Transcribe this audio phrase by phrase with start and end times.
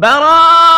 [0.00, 0.69] براءة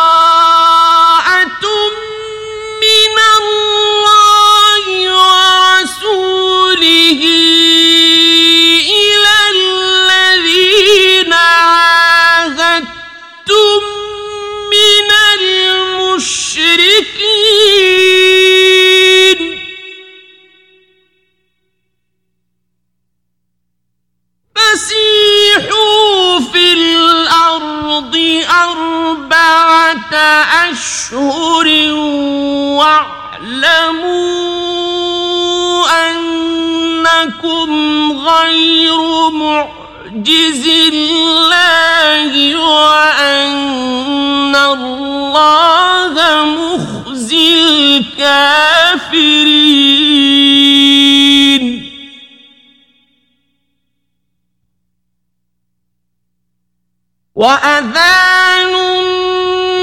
[57.43, 58.73] وأذان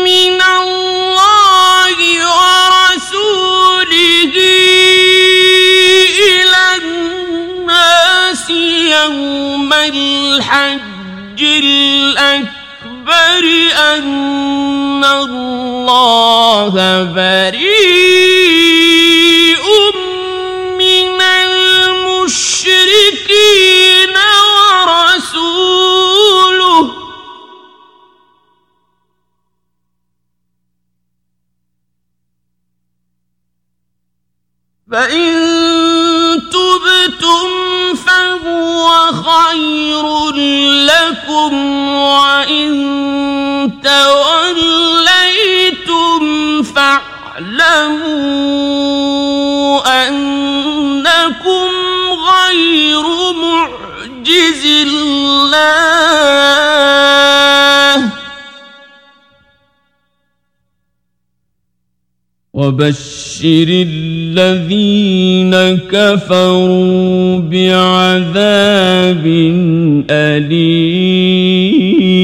[0.04, 1.98] من الله
[2.36, 4.34] ورسوله
[6.24, 8.46] إلى الناس
[8.96, 13.44] يوم الحج الأكبر
[13.92, 16.72] أن الله
[17.14, 17.99] بريء
[39.22, 40.04] خير
[40.86, 41.52] لكم
[41.94, 42.70] وإن
[43.84, 45.02] توليتم
[46.62, 47.10] فاعلموا
[50.08, 51.68] أنكم
[52.30, 55.40] غير معجز الله.
[63.40, 65.54] وبشر الذين
[65.88, 69.26] كفروا بعذاب
[70.10, 72.19] أليم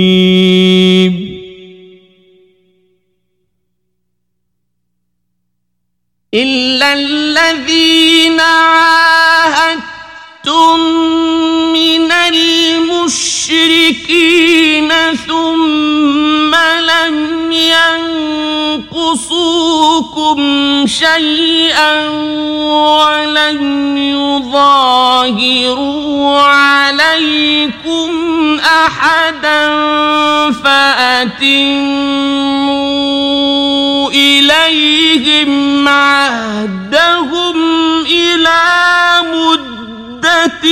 [19.67, 22.09] ينقصوكم شيئا
[22.59, 25.61] ولم يظاهروا
[26.41, 28.11] عليكم
[28.61, 29.67] احدا
[30.53, 31.71] فاتموا
[34.11, 37.57] اليهم عهدهم
[38.07, 38.63] إلى
[40.23, 40.67] مدتهم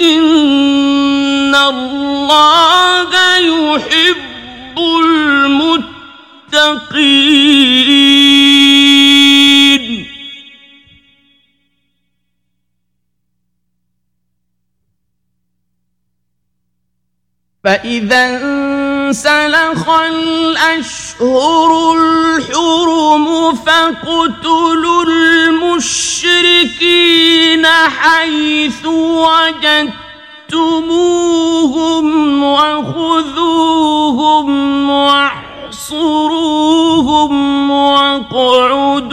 [0.00, 1.17] إن
[1.68, 5.78] الله يحب المتقين
[17.64, 26.38] فإذا انسلخ الأشهر الحرم فاقتلوا المشركين
[27.66, 28.86] حيث
[30.52, 33.70] وجدتموهم وخذوهم
[34.90, 36.10] واحصروهم
[37.70, 39.04] واقعدوا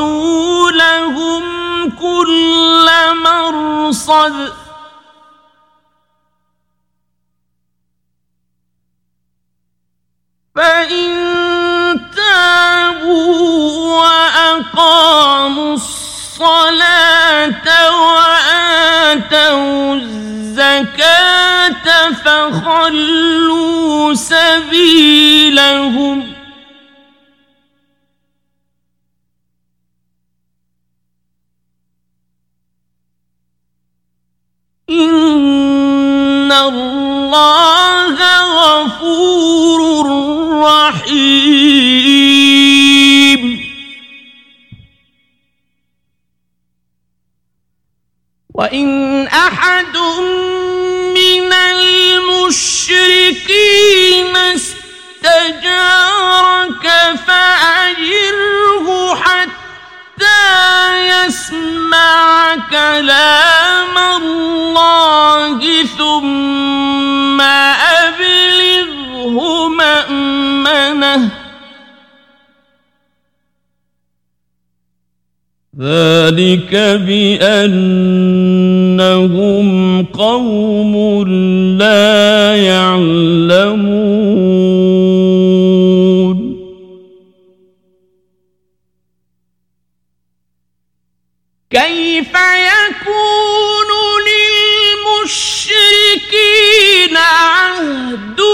[0.71, 1.43] لهم
[1.89, 2.87] كل
[3.23, 4.53] مرصد
[10.55, 11.15] فإن
[12.15, 13.35] تابوا
[13.97, 17.65] وأقاموا الصلاة
[18.01, 19.94] وآتوا
[22.13, 25.95] فخلوا سبيلهم.
[34.89, 40.05] إن الله غفور
[40.63, 42.25] رحيم.
[48.53, 49.95] وإن أحد
[51.25, 51.53] من
[52.85, 55.25] المشركين استجارك
[57.27, 60.43] فأجره حتى
[61.07, 65.59] يسمع كلام الله
[65.97, 67.41] ثم
[68.01, 69.37] أبلغه
[69.67, 71.44] مأمنه.
[75.79, 76.71] ذلك
[77.07, 77.67] بأنهم
[80.05, 81.23] قوم
[81.77, 84.15] لا يعلمون.
[91.69, 92.33] كيف
[92.71, 93.91] يكون
[95.25, 95.95] للمشركين
[97.17, 98.44] عهد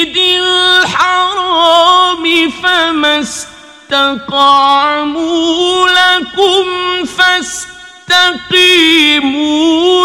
[0.00, 0.16] المسجد
[0.84, 4.28] الحرام فما استقاموا
[5.88, 6.64] لكم
[7.04, 7.70] فاستقيموا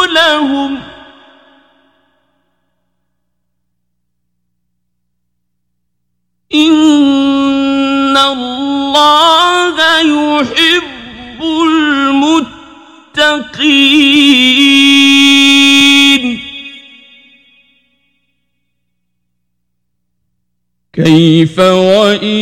[0.06, 0.82] لهم.
[6.56, 12.56] إن الله يحب المتقين.
[20.96, 22.40] كيف وإن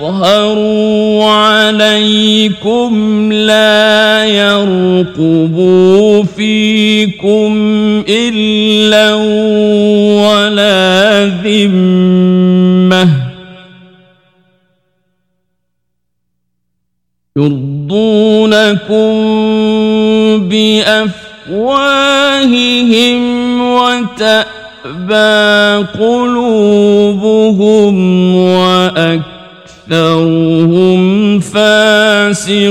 [0.00, 2.92] يظهروا عليكم
[3.32, 7.52] لا يرقبوا فيكم
[8.08, 9.14] إلا
[10.24, 13.08] ولا ذمة
[17.36, 19.08] يرضونكم
[20.48, 21.18] بأفواههم
[24.88, 27.56] وتأبى قلوبهم
[29.86, 30.20] وأكثرهم
[31.40, 32.68] فاسقون.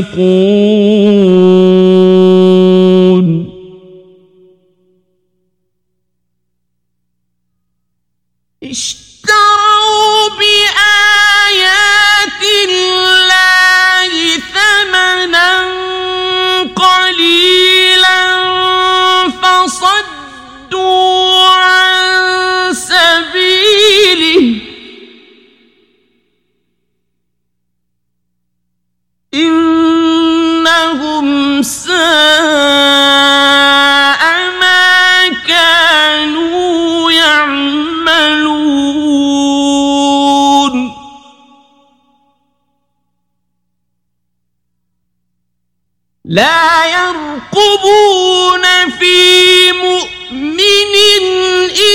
[46.30, 48.62] لا يرقبون
[49.00, 50.96] في مؤمن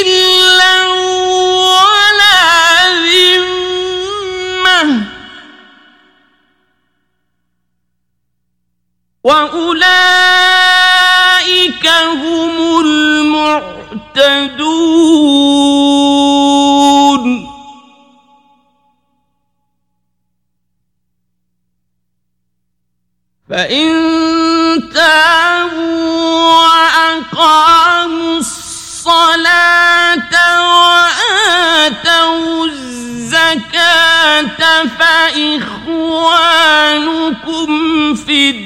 [0.01, 0.89] إلا
[1.69, 2.41] ولا
[4.65, 4.85] ذمة.
[9.25, 9.87] وأولئك
[11.87, 13.83] هم المعتدون.
[35.29, 35.63] الزكاة
[36.03, 37.71] فإخوانكم
[38.15, 38.63] في الدين.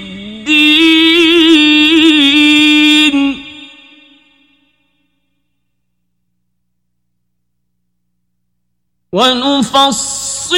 [9.12, 10.56] ونفصل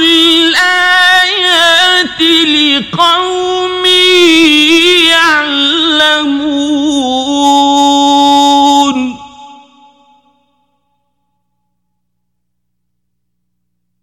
[0.00, 3.86] الآيات لقوم
[5.06, 7.35] يعلمون.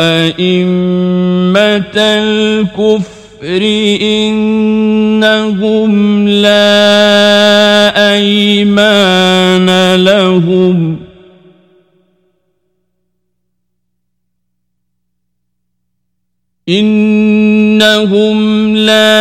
[0.00, 3.62] أئمة الكفر
[4.02, 5.92] إنهم
[6.28, 6.77] لا
[10.38, 10.96] لهم.
[16.68, 18.38] إنهم
[18.76, 19.18] لا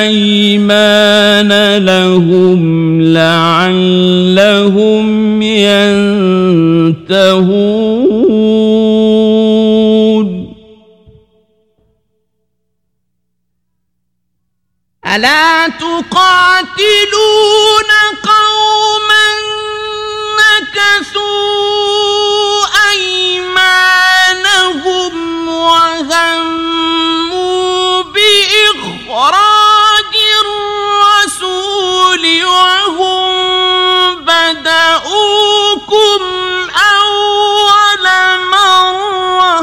[0.00, 4.32] أيمان لهم لعلهم
[5.42, 6.94] ينتهون.
[15.06, 16.30] ألا تقاتلون
[18.22, 18.53] قوما
[26.14, 29.44] وهموا بإخراج
[30.44, 36.20] الرسول وهم بدؤوكم
[37.00, 38.06] أول
[38.50, 39.60] مرة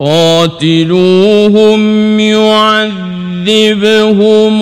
[0.00, 1.82] قاتلوهم
[2.20, 3.42] يعذبهم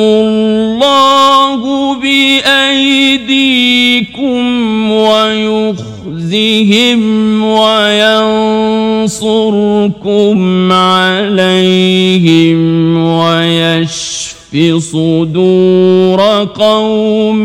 [0.01, 1.61] الله
[1.95, 2.83] بأيديكم
[4.91, 6.23] ويخزهم
[7.43, 8.62] وينصرهم.
[9.03, 12.61] ينصركم عليهم
[12.97, 14.33] ويشف
[14.79, 17.45] صدور قوم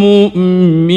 [0.00, 0.95] مؤمنين.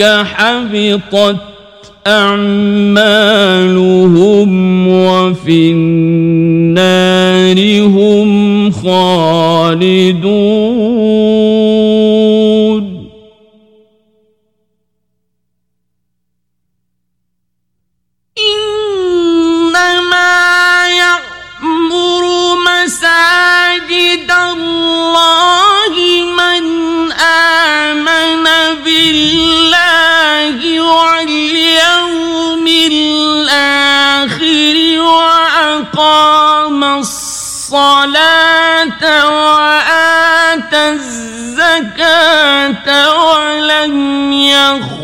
[0.00, 1.36] أولئك حبطت
[2.06, 2.98] أعمالهم
[4.88, 7.01] وفي النار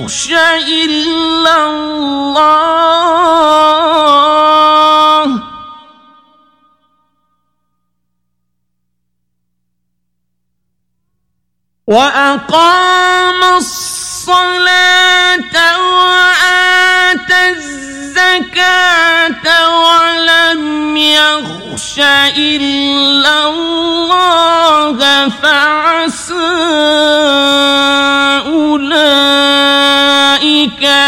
[0.08, 0.77] 声音
[30.76, 31.07] ka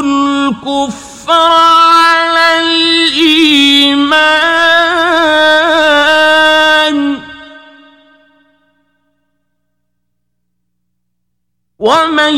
[0.00, 3.60] الكفر على الإيمان.
[11.78, 12.34] ومن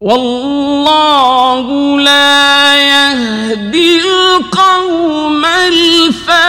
[0.00, 1.66] والله
[2.00, 6.48] لا يهدي القوم الفاسقين.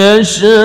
[0.00, 0.56] يشاء.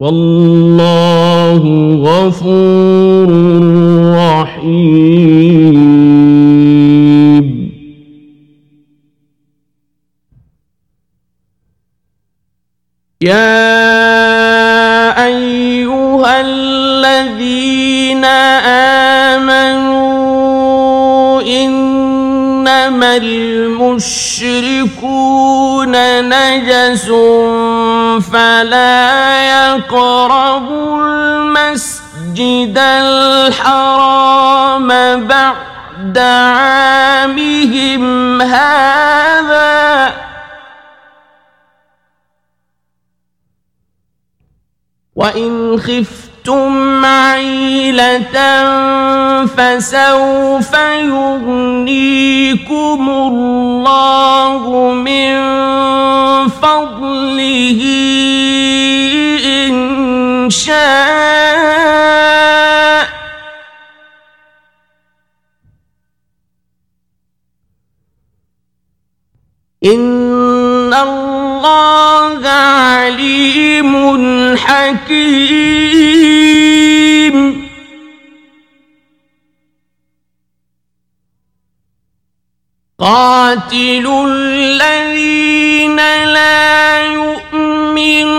[0.00, 1.62] والله
[2.04, 3.28] غفور
[4.14, 5.14] رحيم.
[13.20, 13.83] يا
[45.84, 48.36] خفتم عيلة
[49.46, 50.72] فسوف
[51.12, 55.34] يغنيكم الله من
[56.48, 57.80] فضله
[59.44, 61.94] إن شاء.
[69.84, 71.93] إن الله
[73.04, 73.92] عليم
[74.56, 76.04] حكيم.
[83.00, 88.32] قاتلوا الذين لا يؤمنون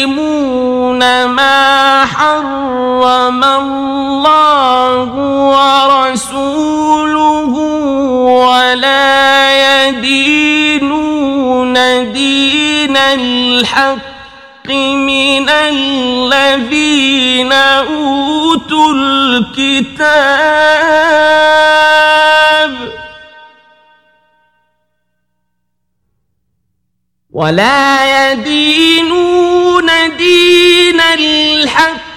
[1.25, 1.98] ما
[3.29, 5.11] حرم الله
[5.53, 7.53] ورسوله
[8.41, 9.09] ولا
[9.89, 11.73] يدينون
[12.13, 19.99] دين الحق من الذين أوتوا الكتاب.
[27.31, 29.87] ولا يدينون
[30.17, 32.08] دين الحق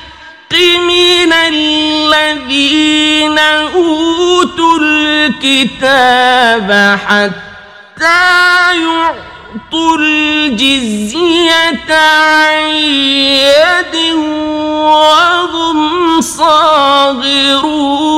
[0.79, 14.14] من الذين أوتوا الكتاب حتى يعطوا الجزية عن يد
[14.85, 18.12] وهم صاغرون.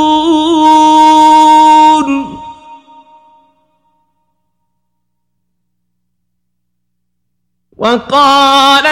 [7.77, 8.84] وقالت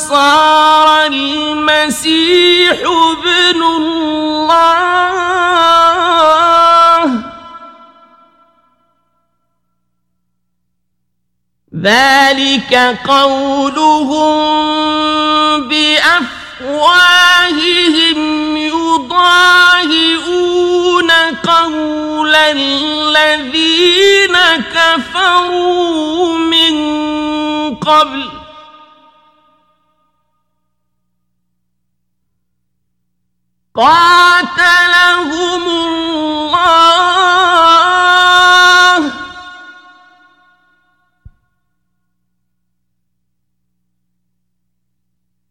[0.00, 4.50] النصارى المسيح ابن الله.
[11.82, 12.74] ذلك
[13.08, 14.40] قولهم
[15.68, 16.58] بأفواههم
[18.56, 19.50] يضاهئون
[21.44, 24.36] قول الذين
[24.74, 26.74] كفروا من
[27.76, 28.39] قبل.
[33.80, 37.00] قاتلهم الله.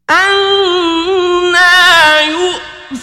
[0.09, 2.99] أنا يؤفكون.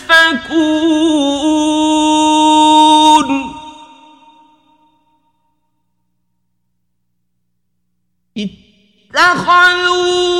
[9.15, 10.36] اتخذوا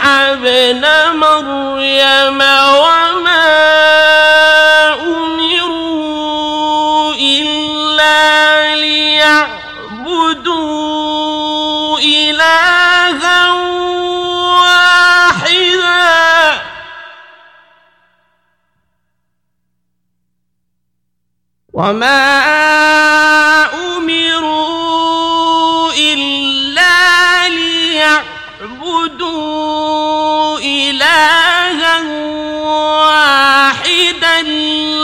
[0.00, 0.84] والمسيح ابن
[1.16, 3.46] مريم وما
[5.72, 9.58] أمروا إلا ليعبدوا
[11.98, 13.52] إلها
[14.62, 15.90] واحدا.
[21.72, 22.50] وما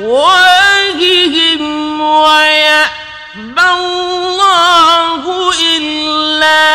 [0.02, 5.22] بأفواههم ويأبى الله
[5.76, 6.71] إلا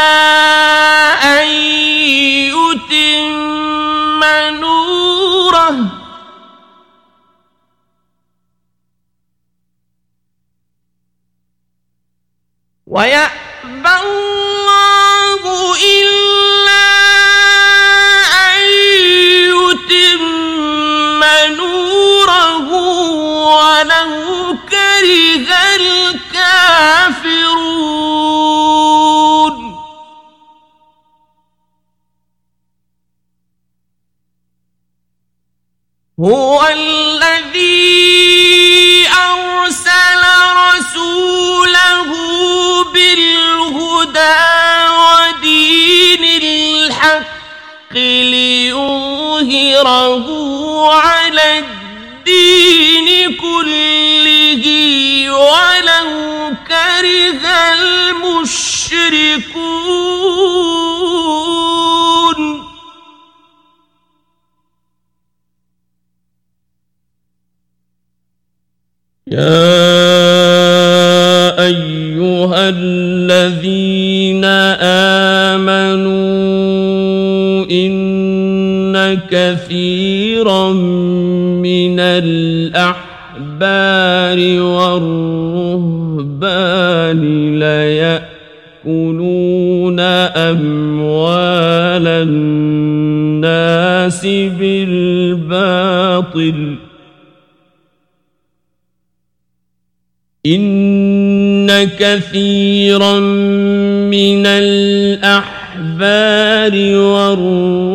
[69.38, 69.87] يا
[100.56, 103.20] إن كثيرا
[104.10, 105.48] من الأحبار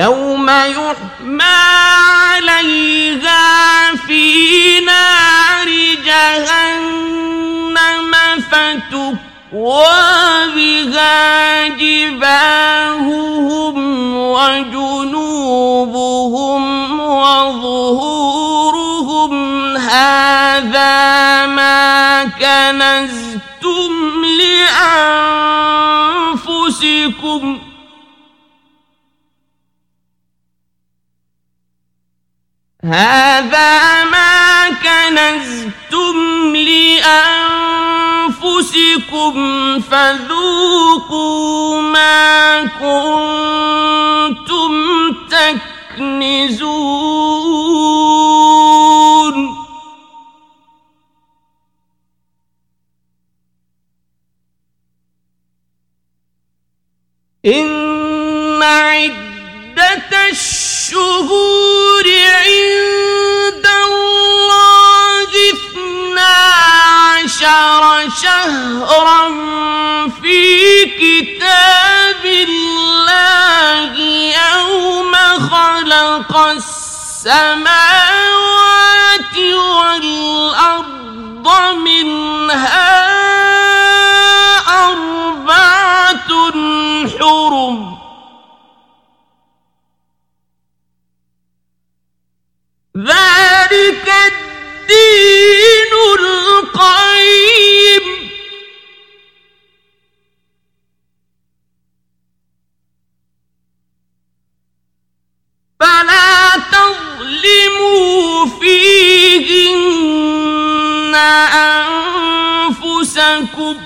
[0.00, 1.44] يوم يحمى
[2.32, 3.44] عليها
[4.06, 5.68] في نار
[6.04, 7.60] جهنم
[8.50, 9.84] فتكوى
[10.56, 12.76] بها جباههم
[14.16, 15.40] وجنوبهم
[17.00, 18.20] وظهورهم.
[19.76, 23.92] هذا ما كنزتم
[26.40, 27.59] لأنفسكم
[32.90, 37.00] هذا ما كنزتم لأنفسكم
[39.80, 43.10] فذوقوا ما كنتم
[45.30, 46.90] تكنزون.
[57.46, 60.59] إن عدة الشهور
[62.06, 66.36] عند الله اثنا
[67.14, 67.82] عشر
[68.22, 69.22] شهرا
[70.22, 70.42] في
[70.84, 73.94] كتاب الله
[74.34, 75.12] يوم
[75.50, 77.66] خلق السماوات
[79.38, 81.89] والأرض منها
[93.00, 98.04] ذلك الدين القيم.
[105.80, 109.94] فلا تظلموا فيهن
[112.74, 113.76] أنفسكم.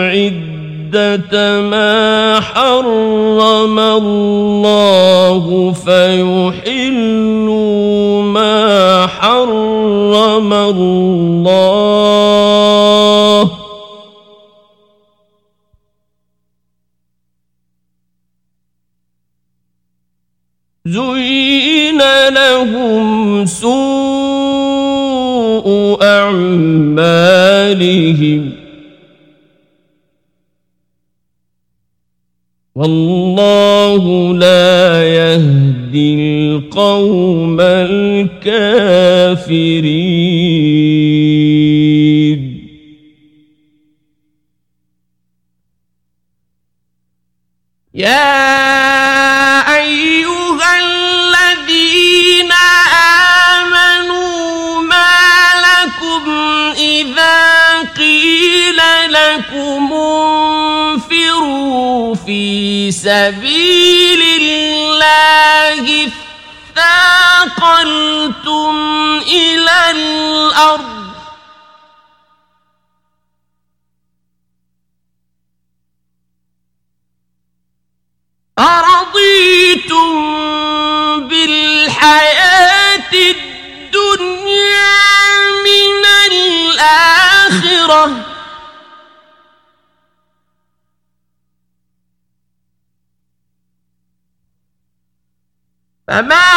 [0.00, 7.30] عدة ما حرم الله فيحلوا
[8.22, 12.29] ما حرم الله
[26.02, 27.10] أعمالهم.
[32.74, 38.40] والله لا يهدي القوم الكافرين.
[96.20, 96.49] فما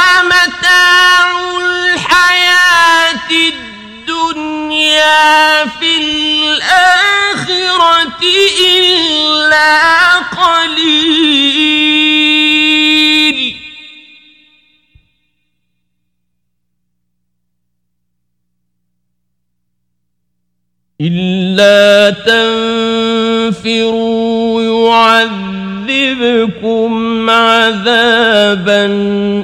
[28.54, 28.86] عذابا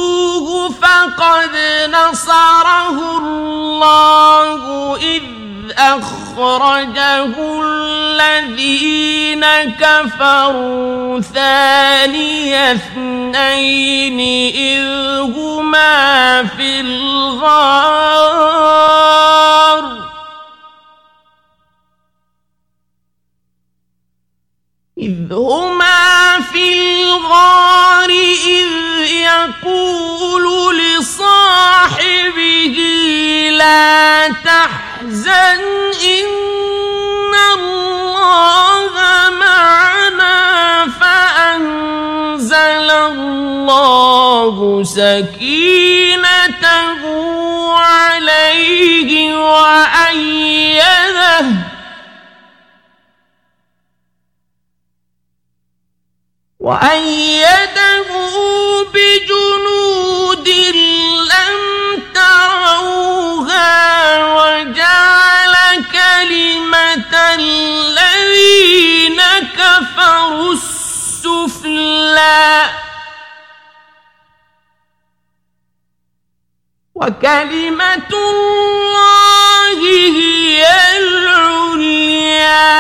[0.70, 1.56] فقد
[1.90, 4.62] نصره الله
[4.98, 5.24] إذ
[5.78, 9.46] أخرجه الذين
[9.80, 14.20] كفروا ثاني اثنين
[14.56, 14.88] إذ
[15.20, 18.22] هما في الغار.
[24.98, 26.31] إذ هما
[26.62, 28.72] في الغار إذ
[29.12, 32.78] يقول لصاحبه
[33.52, 35.62] لا تحزن
[36.04, 38.94] إن الله
[39.40, 40.40] معنا
[41.02, 46.22] فأنزل الله سكينته
[47.78, 50.62] عليه وأيده
[56.62, 58.10] وأيده
[58.94, 60.48] بجنود
[61.34, 61.58] لم
[62.14, 63.70] تروها
[64.36, 65.56] وجعل
[65.92, 69.22] كلمة الذين
[69.58, 72.00] كفروا السفلى.
[76.96, 79.80] وكلمة الله
[80.18, 80.62] هي
[80.98, 82.72] العليا.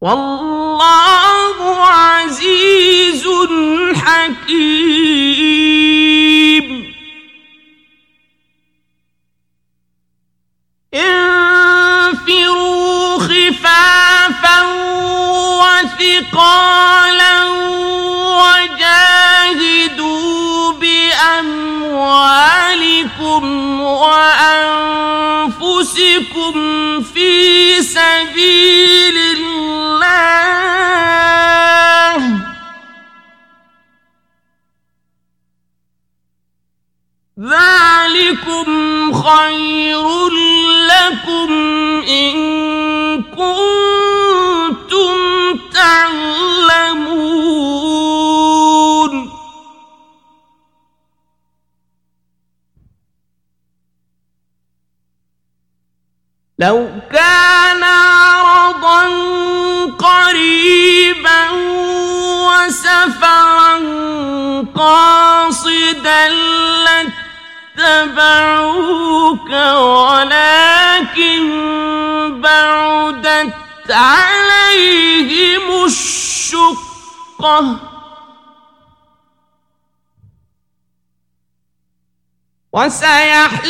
[0.00, 3.24] والله عزيز
[3.94, 5.18] حكيم.
[10.94, 12.38] انفروا
[13.18, 14.62] خفافا
[15.60, 17.44] وثقالا
[18.40, 19.52] وجاهدوا
[20.72, 21.84] بأموالكم
[23.80, 25.02] وأنفسكم
[27.02, 29.37] في سبيل
[37.40, 40.04] ذلكم خير
[40.88, 41.52] لكم
[42.08, 44.07] إن كنتم
[56.60, 59.04] لو كان عرضا
[59.98, 61.50] قريبا
[62.48, 63.78] وسفرا
[64.74, 66.28] قاصدا
[67.78, 69.50] لاتبعوك
[70.10, 71.42] ولكن
[72.40, 73.54] بعدت
[73.90, 77.76] عليهم الشقة.
[82.78, 83.66] وسيحلفون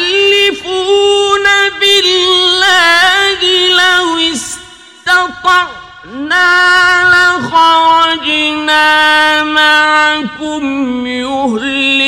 [1.80, 5.78] بالله لو استطعنا
[7.14, 8.84] لخرجنا
[9.44, 11.98] معكم يهلكون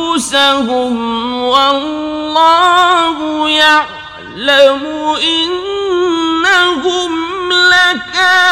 [0.00, 0.94] أنفسهم
[1.42, 3.18] والله
[3.50, 4.86] يعلم
[5.22, 7.12] إنهم
[7.52, 8.50] لكاذبون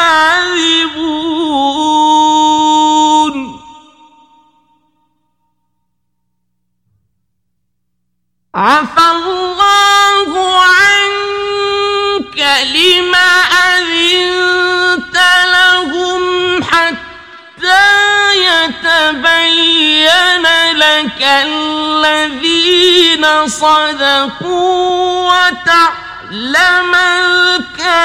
[8.59, 12.37] عفى الله عنك
[12.75, 13.31] لما
[13.71, 16.21] أذنت لهم
[16.63, 17.95] حتى
[18.35, 20.45] يتبين
[20.75, 27.95] لك الذين صدقوا وتعلم الكاذبين.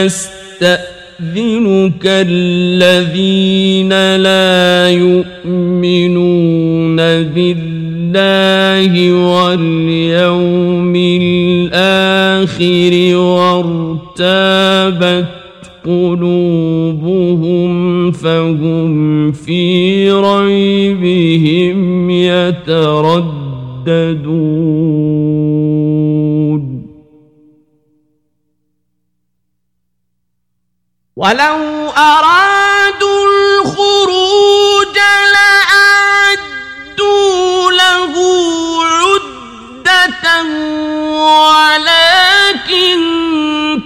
[0.03, 6.95] يستأذنك الذين لا يؤمنون
[7.35, 10.95] بالله واليوم
[12.39, 15.25] الآخر وارتابت
[15.85, 17.71] قلوبهم
[18.11, 23.29] فهم في ريبهم يترددون.
[31.15, 31.57] ولو
[31.97, 32.48] أرادوا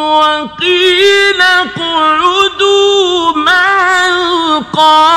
[0.00, 5.12] وقيل اقعدوا مع القاعدين.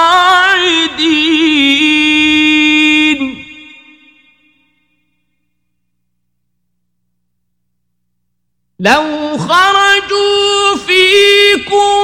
[8.80, 11.95] لو خرجوا فيكم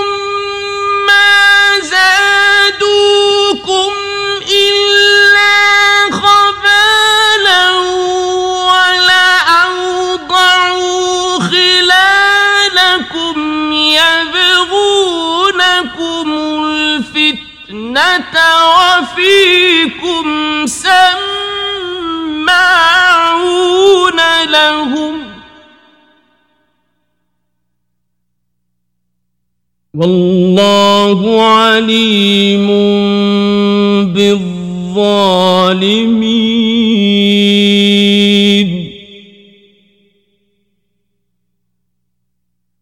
[17.98, 18.40] الفتنة
[18.80, 20.26] وفيكم
[20.66, 20.92] سماعون
[24.50, 25.32] لهم.
[29.94, 32.68] والله عليم
[34.14, 34.52] بالظالمين.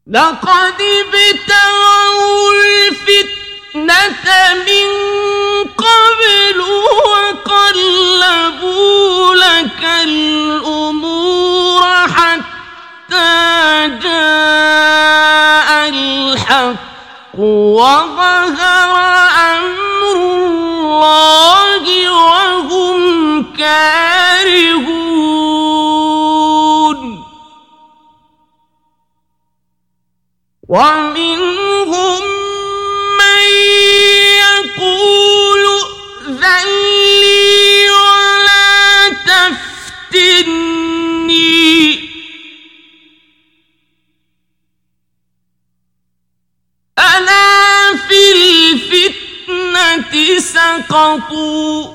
[0.07, 2.49] لقد ابتغوا
[4.69, 4.88] من
[5.77, 6.59] قبل
[7.49, 13.32] وقلبوا لك الأمور حتى
[14.03, 16.89] جاء الحق
[17.39, 18.95] وظهر
[19.55, 22.99] أمر الله وهم
[23.53, 24.99] كارهون.
[50.89, 51.85] سقطوا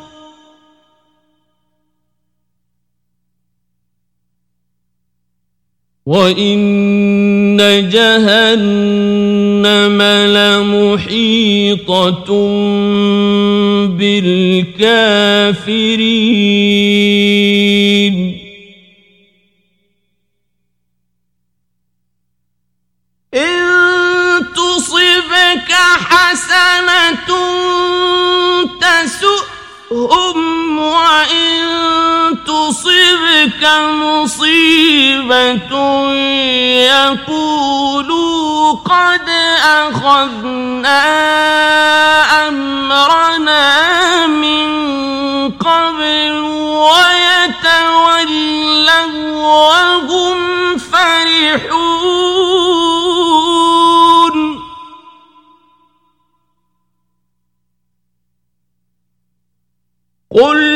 [6.07, 7.57] وإن
[7.90, 10.03] جهنم
[10.36, 12.28] لمحيطة
[13.99, 15.34] بالكافرين.
[33.91, 35.75] مصيبة
[36.95, 39.29] يقولوا قد
[39.65, 41.05] أخذنا
[42.49, 44.69] أمرنا من
[45.51, 46.33] قبل
[46.89, 48.33] ويتولوا
[49.43, 50.39] وهم
[50.79, 51.95] فرحون.
[60.31, 60.74] قل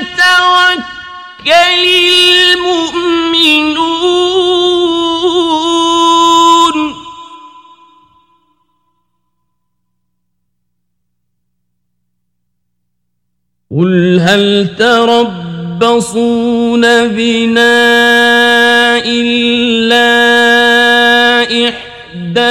[0.00, 1.84] فليتوكل
[2.52, 3.16] المؤمنون.
[13.70, 17.78] قل هل تربصون بنا
[19.04, 20.10] إلا
[21.68, 22.50] إحدى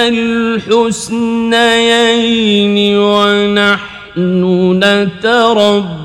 [0.70, 4.42] الحسنيين ونحن
[4.84, 5.99] نتربص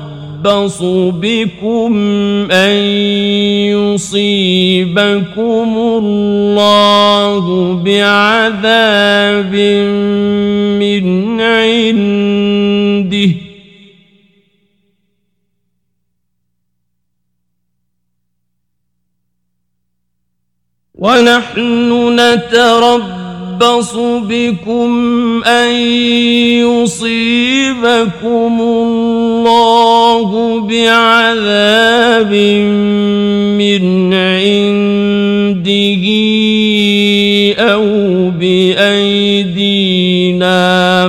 [0.45, 0.81] يتربص
[1.11, 1.97] بكم
[2.51, 2.75] أن
[3.73, 9.55] يصيبكم الله بعذاب
[10.79, 13.31] من عنده
[20.95, 23.24] ونحن نتربص
[24.29, 25.71] بكم أن
[26.65, 32.33] يصيبكم الله بعذاب
[33.57, 36.05] من عنده
[37.59, 37.85] أو
[38.29, 39.85] بأيدينا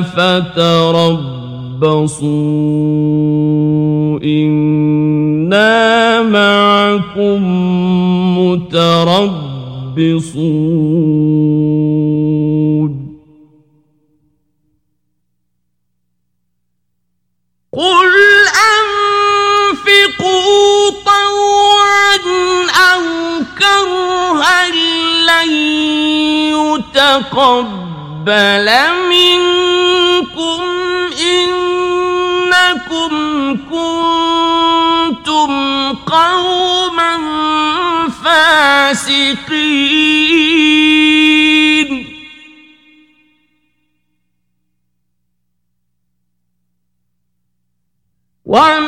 [0.00, 1.26] فتربصوا.
[4.24, 7.42] إنا معكم
[8.38, 9.46] متربصون.
[27.16, 28.68] يتقبل
[29.08, 30.62] منكم
[31.32, 33.12] إنكم
[33.70, 35.52] كنتم
[35.92, 37.12] قوما
[38.24, 39.66] فاسقين.
[48.46, 48.85] وما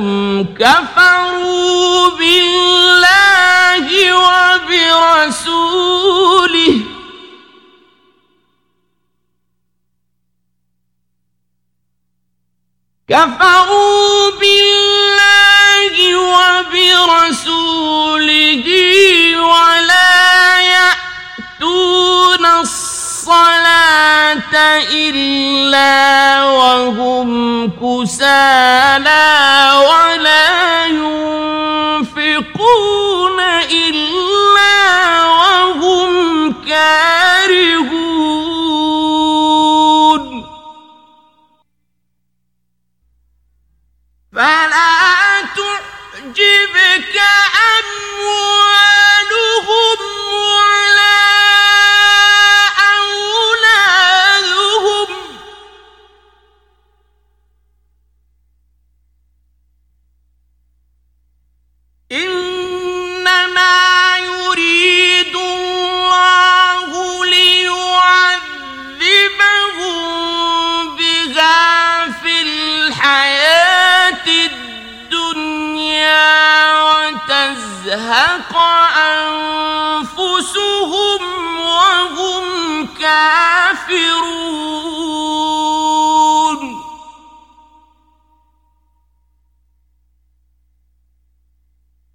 [0.00, 3.86] أنهم كفروا بالله
[4.64, 5.60] وبرسوله.
[13.08, 17.46] كفروا بالله وبرسوله
[19.36, 23.89] ولا يأتون الصلاة
[24.92, 29.28] إلا وهم كسالى
[29.90, 32.50] ولا ينفقون
[33.70, 34.78] إلا
[35.24, 36.12] وهم
[36.68, 38.10] كارهون.
[44.32, 44.69] فلا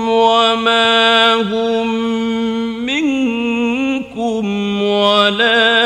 [0.10, 1.88] وما هم
[2.86, 4.46] منكم
[4.82, 5.80] ولكنهم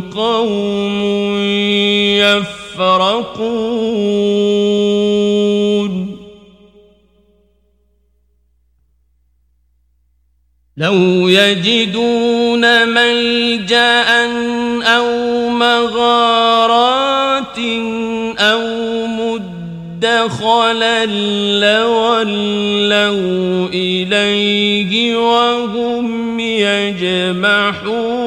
[0.00, 1.02] قوم
[2.18, 3.79] يفرقون
[10.80, 14.26] لو يجدون ملجأ
[14.82, 17.58] أو مغارات
[18.38, 18.60] أو
[20.00, 21.06] مدخلا
[21.60, 28.19] لولوا إليه وهم يجمحون.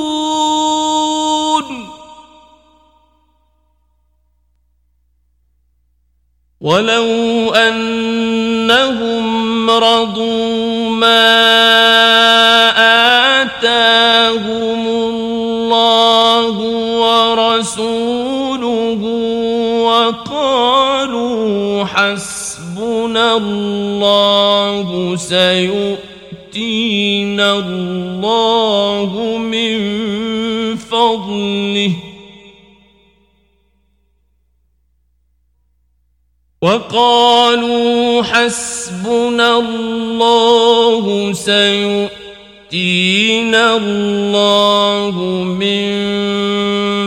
[6.61, 11.41] ولو أنهم رضوا ما
[13.43, 16.57] آتاهم الله
[17.01, 19.01] ورسوله
[19.85, 26.10] وقالوا حسبنا الله الله
[26.51, 29.77] سيؤتينا الله من
[30.77, 31.93] فضله.
[36.63, 42.17] وقالوا حسبنا الله سيؤتينا
[43.77, 45.15] الله
[45.59, 45.91] من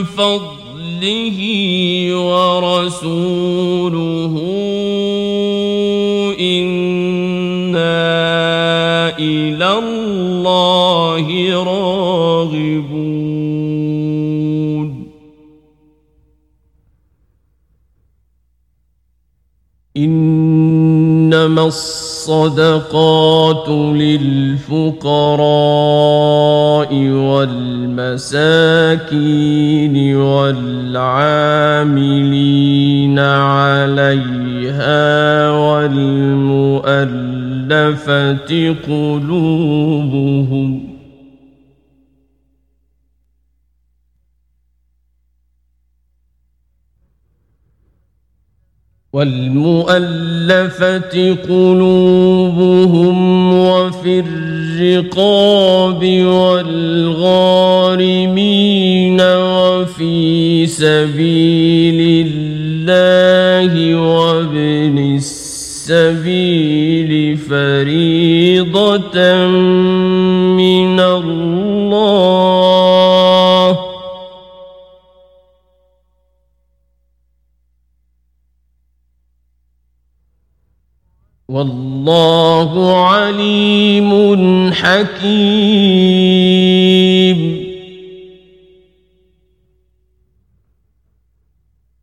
[0.04, 1.40] فضله
[2.16, 3.54] ورسوله.
[21.54, 24.90] إنما الصدقات للفقراء
[27.10, 28.36] والمساكين
[30.16, 31.20] والعاملين
[33.20, 35.00] عليها
[35.50, 37.04] والمؤلفة
[38.88, 40.83] قلوبهم
[49.14, 51.06] والمؤلفة
[51.50, 53.18] قلوبهم
[53.54, 57.62] وفي الرقاب والغارمين
[59.22, 65.16] وفي سبيل الله وابن
[65.86, 69.18] السبيل فريضة
[81.54, 82.72] والله
[83.06, 84.12] عليم
[84.74, 85.34] حكيم.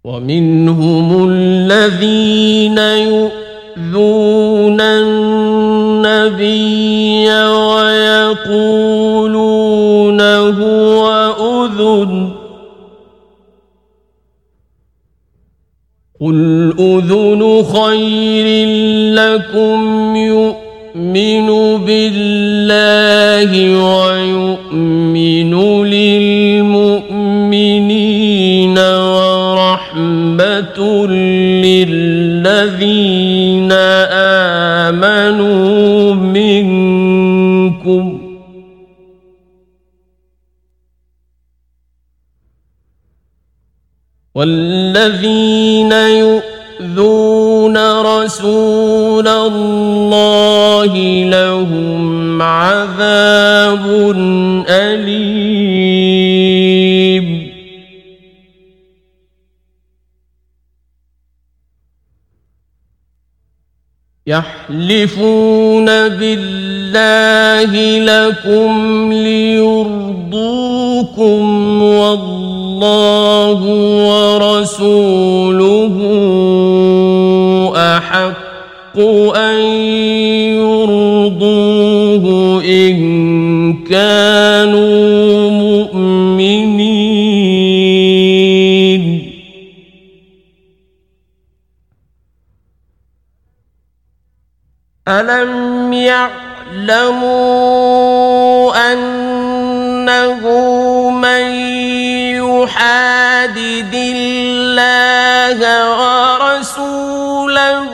[0.04, 5.70] ومنهم الذين يؤذون النبي
[7.30, 8.89] ويقولون
[16.80, 18.46] أذن خير
[19.14, 21.46] لكم يؤمن
[21.84, 23.50] بالله
[23.84, 25.52] ويؤمن
[25.84, 27.18] للمؤمنين
[28.78, 30.78] ورحمة
[31.64, 33.72] للذين
[34.92, 38.20] آمنوا منكم
[44.34, 45.92] والذين
[47.00, 50.92] يؤذون رسول الله
[51.24, 53.84] لهم عذاب
[54.68, 55.70] أليم
[64.26, 70.22] يحلفون بالله لكم ليرضوكم
[71.82, 72.69] والله
[74.40, 75.96] ورسوله
[77.76, 78.98] أحق
[79.36, 79.58] أن
[80.60, 82.24] يرضوه
[82.64, 82.96] إن
[83.84, 86.90] كانوا مؤمنين.
[95.08, 97.30] ألم يعلموا
[98.92, 100.40] أنه
[101.10, 101.69] من
[102.70, 105.58] يحادد الله
[106.38, 107.90] ورسوله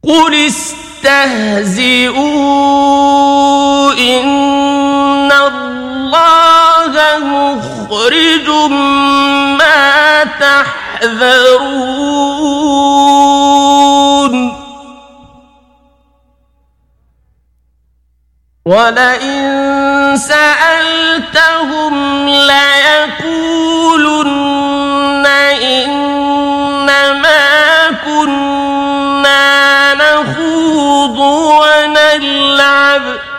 [0.04, 1.64] قل استهزئوا
[3.94, 4.73] إن
[6.16, 8.48] الله مخرج
[9.60, 11.94] ما تحذرون.
[18.66, 21.94] ولئن سألتهم
[22.30, 23.74] ليقولن
[25.64, 27.42] إنما
[28.06, 33.33] كنا نخوض ونلعب ۖ.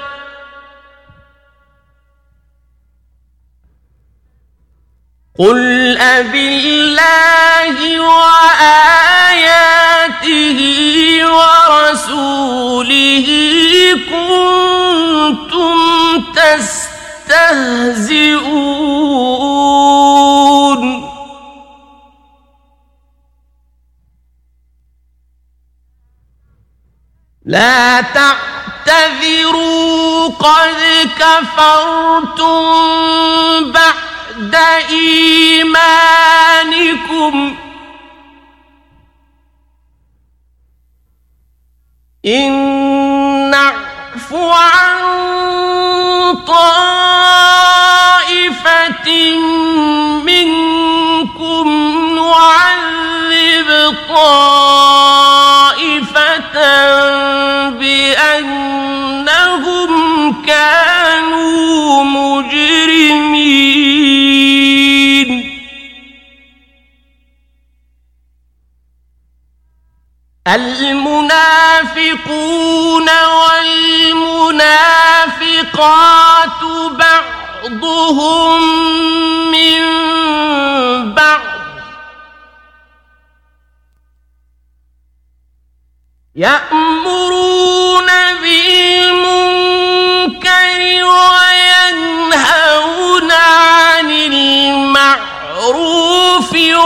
[5.39, 9.01] قل أبالله وآياته
[11.35, 13.27] ورسوله
[14.11, 15.77] كنتم
[16.37, 17.65] تستهزئون
[27.45, 29.55] لا تعتذروا
[30.29, 30.75] قد
[31.19, 32.63] كفرتم
[33.73, 34.14] بعد
[34.51, 35.75] بعد إيمانكم.
[42.27, 42.53] إن
[43.51, 44.95] نعف عن
[75.65, 76.63] والمنافقات
[76.93, 78.61] بعضهم
[79.51, 79.83] من
[81.15, 81.41] بعض.
[86.37, 88.07] يأمرون
[88.43, 89.61] بالمنكر
[91.15, 92.53] وينهون
[93.33, 95.33] عن المعروف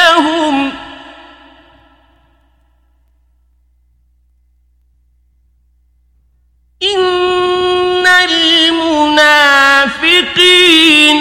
[6.84, 9.24] إن المنافقين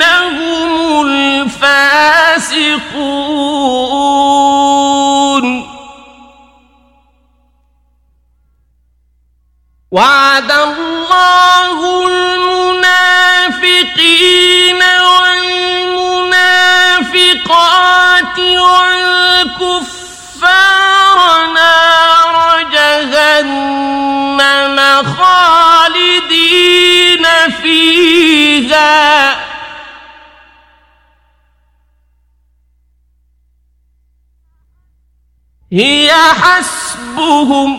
[0.03, 1.99] هم الفاسقون.
[9.91, 11.79] وعد الله
[35.73, 37.79] هي حسبهم.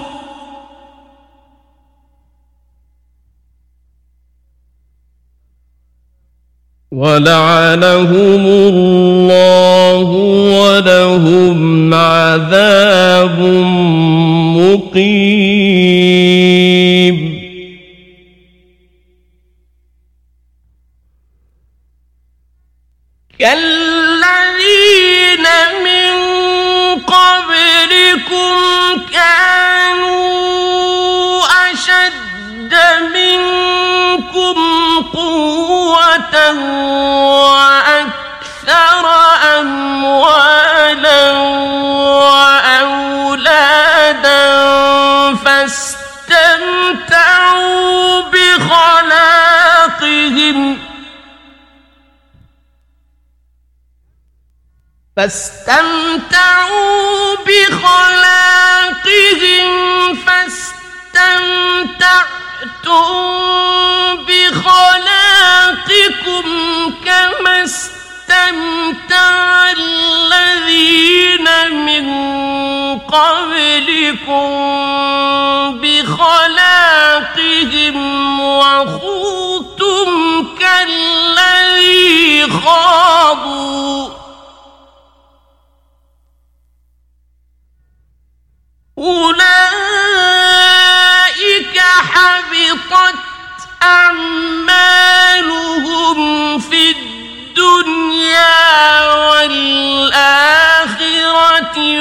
[6.91, 10.03] ولعنهم الله
[10.61, 13.39] ولهم عذاب
[14.57, 15.29] مقيم.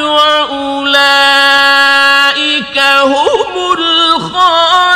[0.02, 1.18] وأولئك
[2.78, 4.88] هم الخاسرون.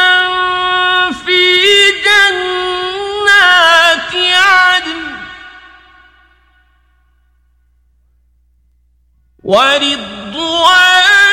[1.25, 1.41] في
[2.05, 5.01] جنات عدن.
[9.43, 11.24] ورضوان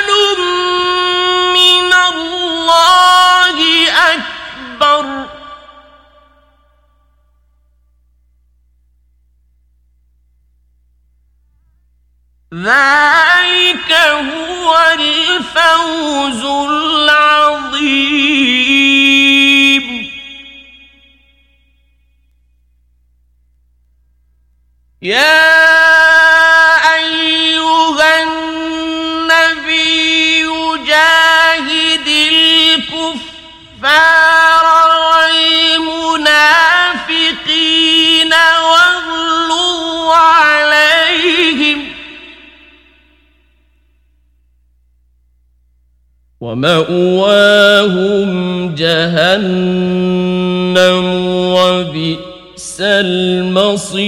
[12.52, 17.82] ذلك هو الفوز العظيم.
[25.02, 25.51] يا
[46.52, 48.30] ومأواهم
[48.74, 49.44] جهنم
[51.54, 54.02] وبئس المصير.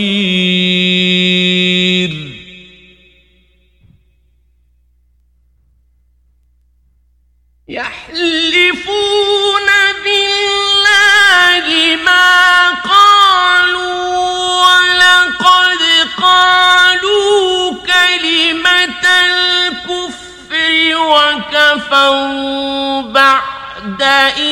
[23.02, 24.02] بعد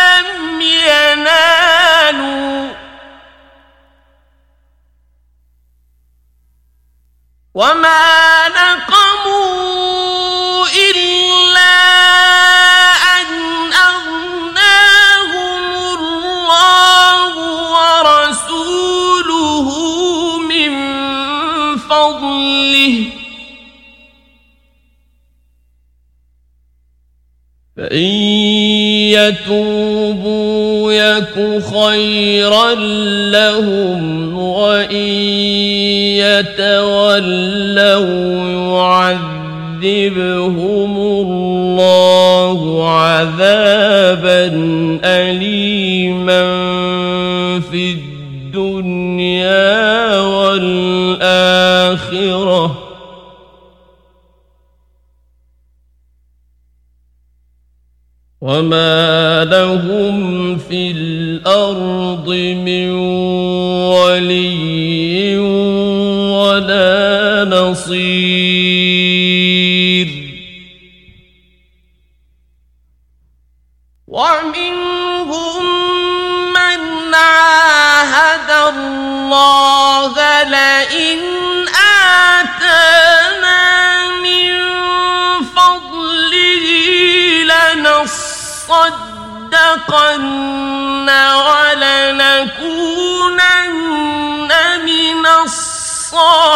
[0.00, 1.66] لم ينالوا.
[7.54, 8.35] وما
[27.86, 28.14] فإن
[29.46, 32.74] يتوبوا يك خيرا
[33.30, 35.08] لهم وإن
[36.18, 37.56] يتولوا
[39.82, 44.46] يعذبهم الله عذابا
[45.04, 46.42] أليما
[47.70, 47.90] في
[48.54, 49.66] الدنيا
[50.20, 51.76] والآخرة
[58.46, 62.30] وما لهم في الأرض
[62.62, 62.90] من
[63.90, 65.38] ولي
[66.30, 68.35] ولا نصير
[89.88, 91.08] لنصدقن
[91.46, 92.50] ولنكونن
[94.84, 96.55] من الصالحين.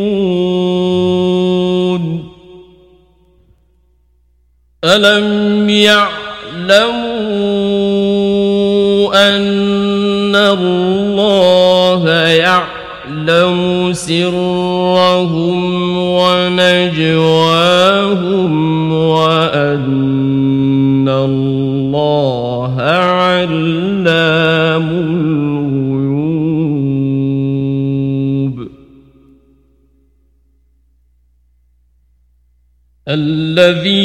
[4.95, 6.11] ألم يعلموا
[9.29, 16.91] أن الله يعلم سرهم ونجواهم
[18.93, 23.91] وأن الله علام
[28.41, 28.67] الغيوب
[33.07, 34.00] الذين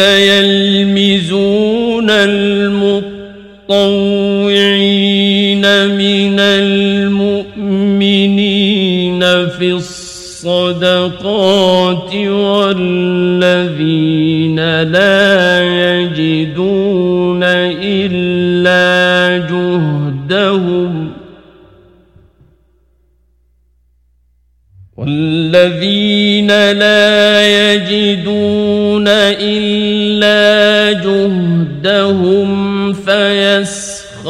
[0.00, 3.06] يلمزون المطوعين
[5.86, 7.88] من المؤمنين
[9.48, 9.72] في
[10.42, 13.40] الصدقات والذين
[14.82, 17.40] لا يجدون
[17.82, 21.12] إلا جهدهم
[24.96, 29.87] والذين لا يجدون إلا
[31.38, 34.28] جهدهم فيسخرون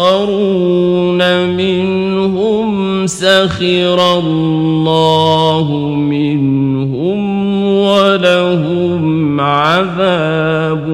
[1.56, 5.66] منهم سخر الله
[5.97, 7.20] منهم
[7.64, 10.86] ولهم عذاب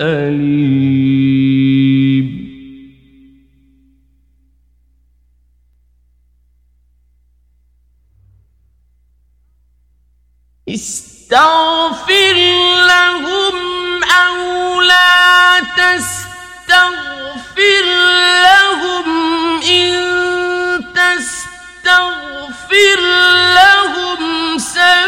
[0.00, 0.95] أليم.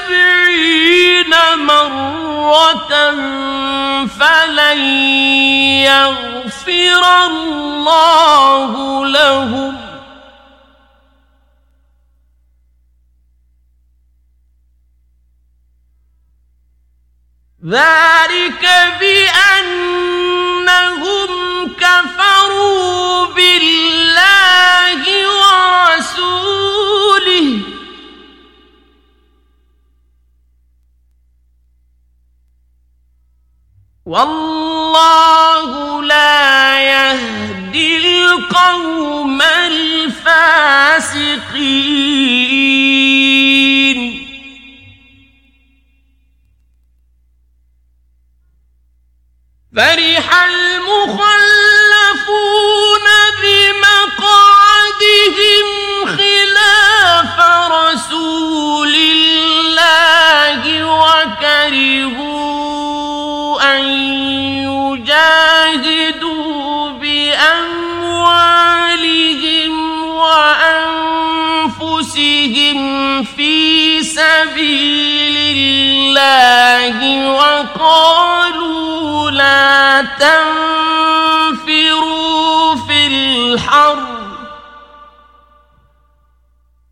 [0.09, 2.93] سبعين مرة
[4.07, 4.81] فلن
[5.85, 8.73] يغفر الله
[9.07, 9.75] لهم.
[17.67, 18.65] ذلك
[19.01, 20.11] بأنهم
[21.81, 25.03] كفروا بالله
[25.41, 26.59] ورسوله.
[34.09, 40.29] والله لا يهدي القوم الفاسقين.
[49.77, 51.19] فرح المخلفون
[53.43, 54.87] بمقعدهم
[56.17, 57.37] خلاف
[57.73, 62.48] رسول الله وكرهوا
[63.77, 63.85] أن
[65.29, 67.73] يجاهدوا بأموالهم
[71.69, 72.79] وأنفسهم
[73.25, 80.07] في سبيل الله وقالوا لا
[81.59, 83.99] تنفروا في الحر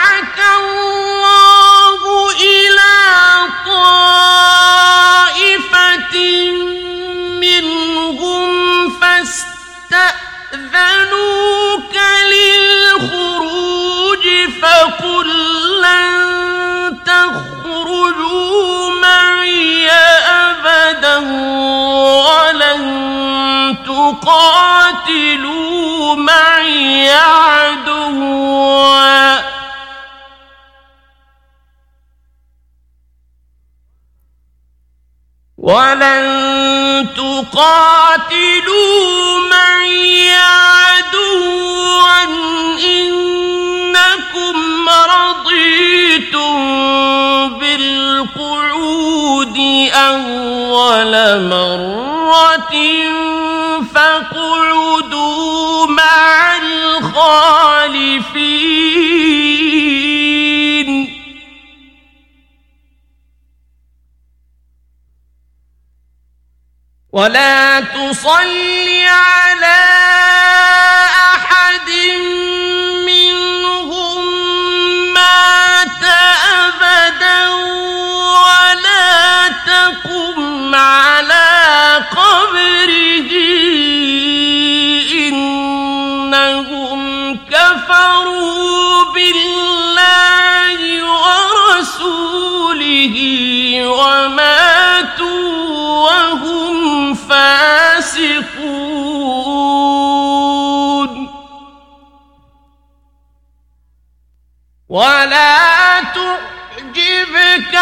[24.12, 28.70] تقاتلوا معي عدوا.
[35.58, 38.70] ولن تقاتلوا
[39.52, 42.24] معي عدوا.
[42.84, 44.58] إنكم
[44.90, 46.60] رضيتم
[47.60, 49.58] بالقعود
[49.94, 51.14] أول
[51.50, 52.10] مرة.
[53.96, 57.70] فاقعدوا مع الخالفين.
[67.12, 69.90] ولا تصل على
[93.90, 95.50] وماتوا
[96.10, 98.70] وهم فاسقون.
[104.90, 107.76] ولا تعجبك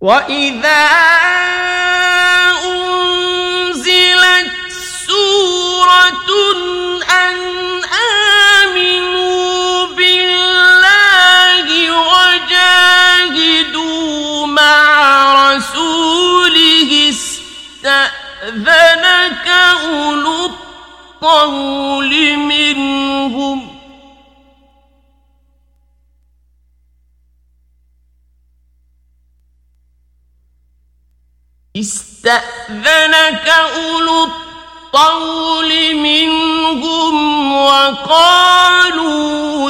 [0.00, 0.86] وإذا
[2.64, 4.52] أنزلت
[5.06, 6.30] سورة
[7.10, 7.36] أن
[8.64, 11.66] آمنوا بالله
[12.80, 13.96] وجاهدوا
[14.46, 16.90] مع رسوله
[17.90, 19.48] استأذنك
[19.82, 20.50] أولو
[21.22, 23.76] الطول منهم.
[31.76, 38.90] استأذنك أولو الطول منهم وقالوا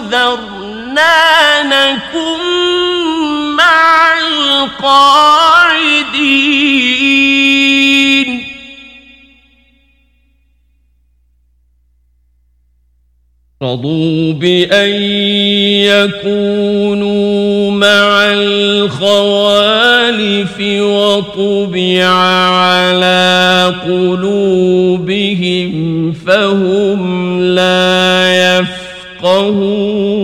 [0.01, 2.41] ذرنا نكن
[3.57, 4.91] مع القاعدين.
[13.63, 14.91] رضوا بأن
[15.85, 19.41] يكونوا مع الخوالف
[20.61, 25.73] وطبع على قلوبهم
[26.13, 28.61] فهم لا
[29.21, 30.21] يفقهون.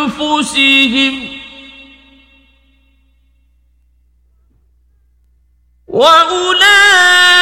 [0.00, 1.30] وأنفسهم
[5.88, 7.39] وأولئك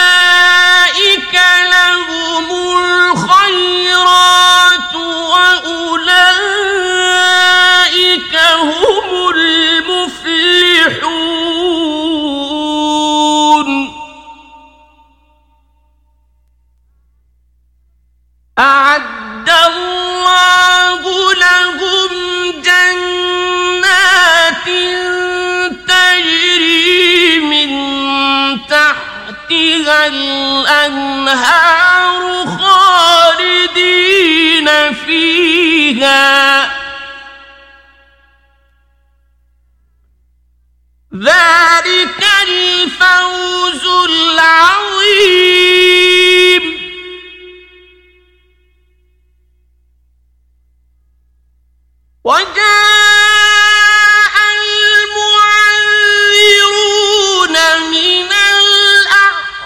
[19.51, 22.11] الله لهم
[22.63, 24.67] جنات
[25.89, 27.71] تجري من
[28.67, 32.23] تحتها الأنهار
[32.61, 36.65] خالدين فيها.
[41.15, 45.78] ذلك الفوز العظيم.
[52.25, 52.49] وجاء
[56.59, 57.57] المعذرون
[57.91, 58.33] من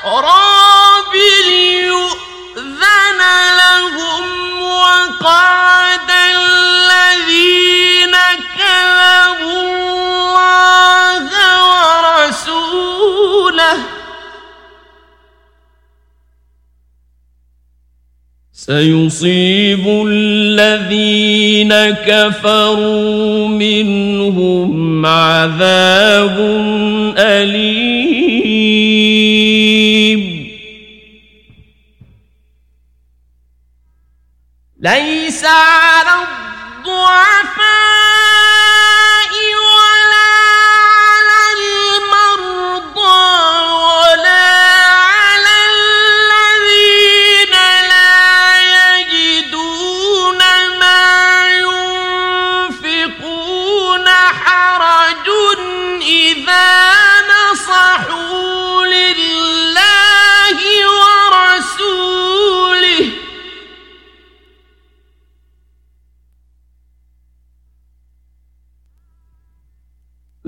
[0.04, 1.14] الأعراب
[1.46, 3.20] ليؤذن
[3.56, 4.24] لهم
[4.62, 8.14] وقعد الذين
[8.58, 11.24] كذبوا الله
[12.34, 13.12] ورسوله
[18.66, 26.36] سيصيب الذين كفروا منهم عذاب
[27.18, 28.52] أليم.
[34.80, 36.22] ليس على
[36.78, 37.91] الضعفاء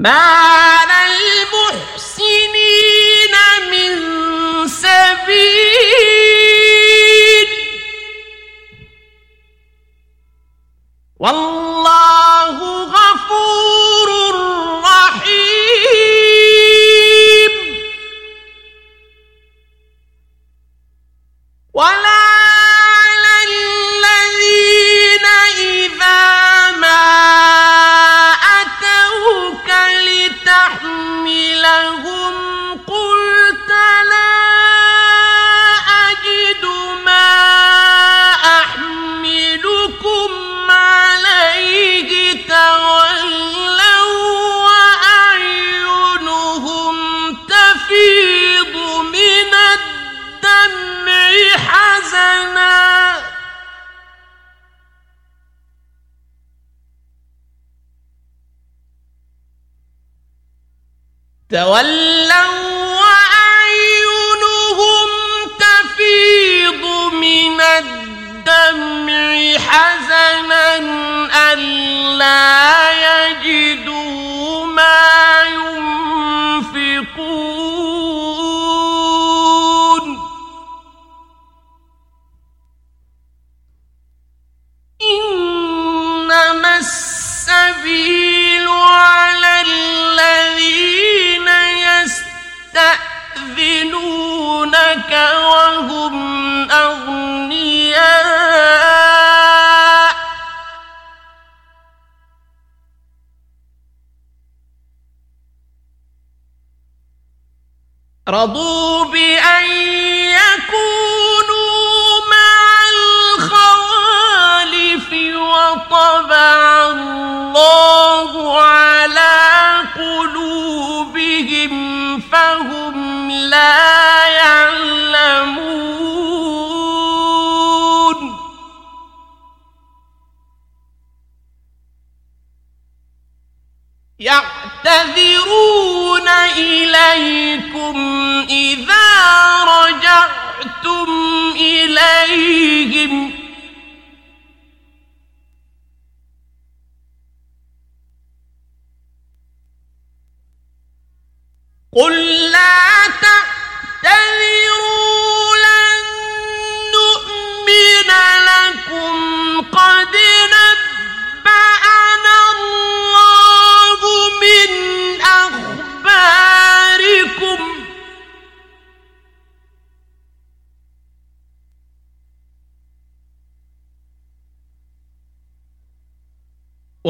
[0.05, 0.64] Bye.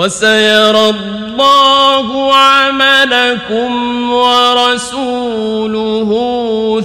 [0.04, 3.72] وسيرى الله عملكم
[4.12, 6.10] ورسوله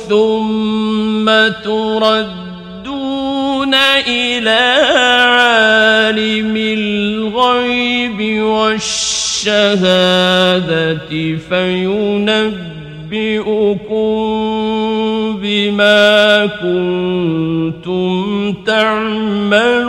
[0.09, 1.25] ثم
[1.63, 3.73] تردون
[4.07, 4.61] إلى
[5.35, 9.49] عالم الغيب والشهادة
[11.49, 12.59] فينبئكم
[15.41, 18.13] بما كنتم
[18.65, 19.88] تعملون.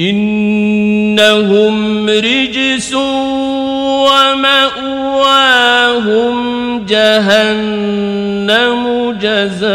[0.00, 1.76] إنهم
[2.08, 2.94] رجس
[4.44, 5.08] ومأواهم
[6.86, 8.82] جهنم
[9.20, 9.68] جزاء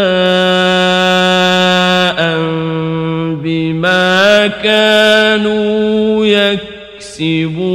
[3.44, 7.74] بما كانوا يكسبون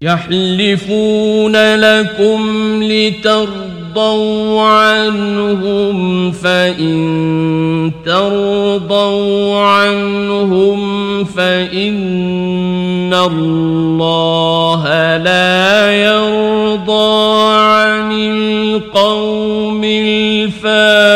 [0.00, 3.65] يحلفون لكم لترضون
[3.96, 14.82] ترضوا عنهم فإن ترضوا عنهم فإن الله
[15.16, 21.06] لا يرضى عن القوم الفاسقين.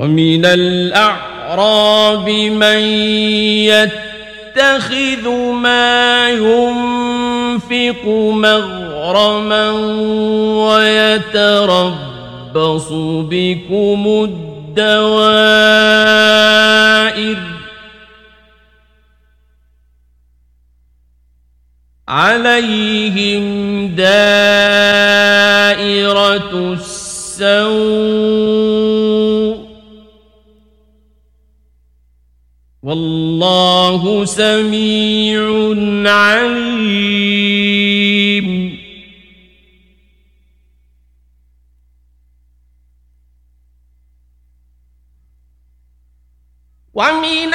[0.00, 2.78] ومن الأعراب من
[3.68, 9.70] يتخذ ما ينفق مغرما
[10.66, 11.98] ويتربص
[13.28, 15.10] بكم الدوائر
[22.08, 23.44] عليهم
[23.96, 24.20] دائرة
[27.40, 28.79] السوء
[33.40, 35.40] والله سميع
[36.10, 37.60] عليم.
[46.94, 47.54] ومن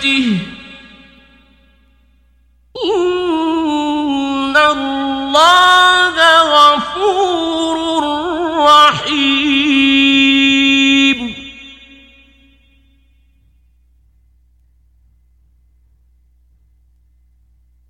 [0.00, 0.38] رحمته
[2.96, 6.16] إن الله
[6.54, 7.76] غفور
[8.66, 9.60] رحيم.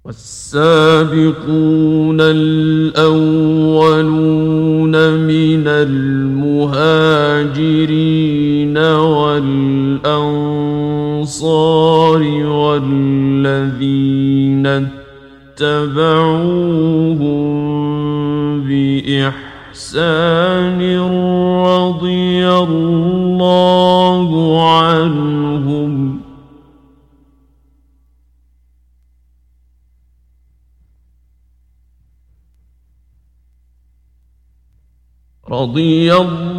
[0.05, 1.41] والسابقون
[2.21, 3.50] الأولون
[12.71, 14.67] والذين
[15.57, 16.31] اتبعوهم
[18.69, 20.21] بإحسان
[21.67, 24.29] رضي الله
[24.71, 26.21] عنهم.
[35.51, 36.50] رضي الله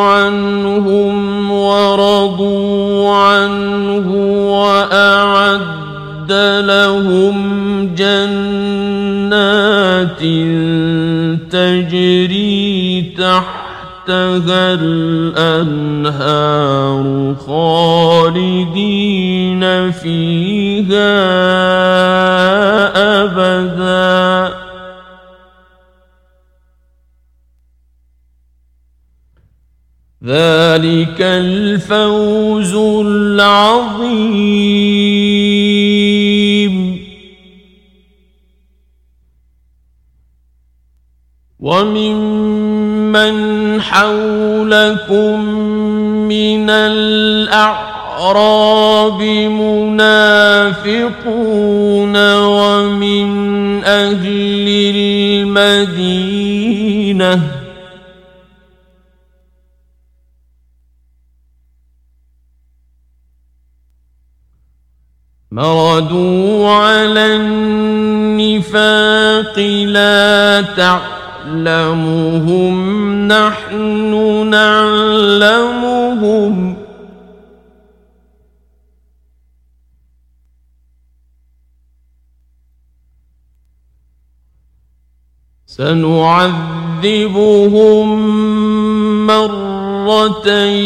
[0.00, 4.08] عنهم ورضوا عنه
[4.50, 6.32] وأعد
[6.64, 7.36] لهم
[7.94, 8.64] جنات
[11.50, 16.24] تجري تحتها الأنهار
[17.46, 18.84] خالدين
[19.90, 21.14] فيها
[23.22, 24.63] أبداً
[30.24, 34.54] ذلك الفوز العظيم.
[41.60, 43.34] وممن
[43.80, 45.44] حولكم
[46.28, 48.02] من الأعراب
[49.92, 50.96] منافقون
[52.34, 53.28] ومن
[53.84, 54.68] أهل
[55.88, 57.53] المدينة
[65.54, 68.78] مردوا على النفاق
[69.86, 72.74] لا تعلمهم
[73.28, 74.12] نحن
[74.50, 75.94] نعلمهم
[85.66, 87.16] سنعذبهم
[89.26, 90.78] مرتين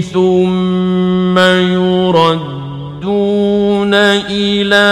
[0.00, 1.38] ثم
[3.06, 4.86] يردون إلى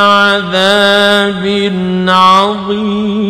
[0.00, 1.44] عذاب
[2.08, 3.20] عظيم.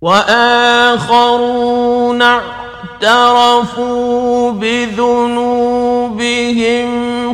[0.00, 1.44] وآخرون
[3.04, 5.34] اعترفوا بذنوبهم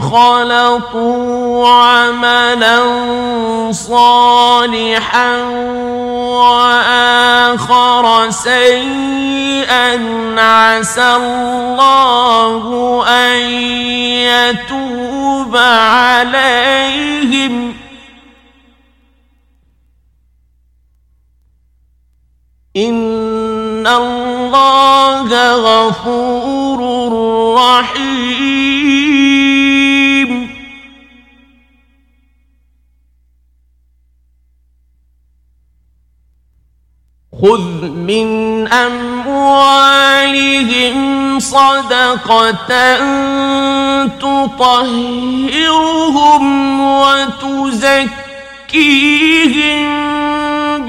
[0.01, 2.81] خلطوا عملا
[3.73, 5.37] صالحا
[6.41, 10.01] وآخر سيئا.
[10.39, 12.65] عسى الله
[13.09, 13.37] أن
[14.27, 16.81] يتوب عليهم.
[22.77, 26.81] ان الله غفور
[27.59, 28.71] رحيم
[37.43, 38.29] خذ من
[38.69, 40.21] أموالهم
[41.41, 42.97] صدقة
[44.07, 45.61] تطهرهم
[46.81, 48.31] وتزكيهم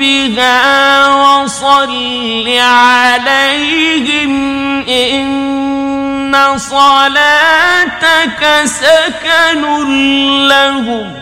[0.02, 4.34] بها وصل عليهم
[4.90, 9.62] إن صلاتك سكن
[10.48, 11.14] لهم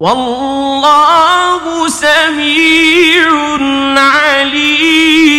[0.00, 3.28] والله سميع
[3.96, 5.38] عليم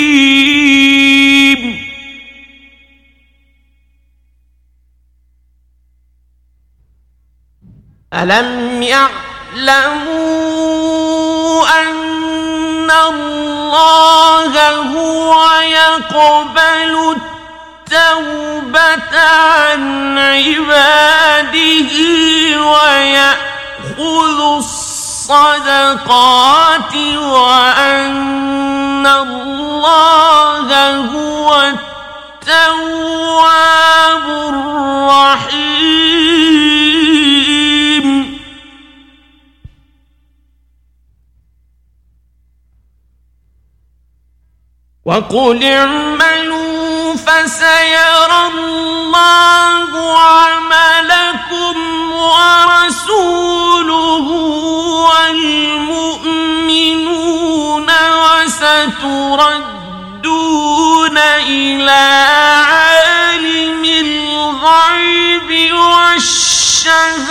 [8.14, 9.99] ألم يعلموا
[11.81, 17.15] أن الله هو يقبل
[17.88, 21.91] التوبة عن عباده
[22.61, 23.49] ويأتي
[23.99, 24.40] يأخذ
[25.27, 26.15] الصدقات
[27.18, 31.61] وأن الله هو
[32.41, 32.95] التواب
[34.49, 35.69] الرحيم
[45.10, 51.76] وقل اعملوا فسيرى الله عملكم
[52.11, 53.57] ورسوله
[55.90, 56.30] والمؤمنون
[58.22, 59.57] وستردون
[61.48, 62.06] إلى
[62.69, 67.30] عالم الغيب والشهادة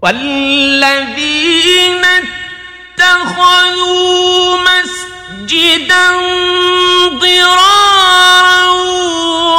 [0.02, 2.04] والذين
[2.98, 6.10] اتخذوا مسجدا
[7.08, 8.70] ضرارا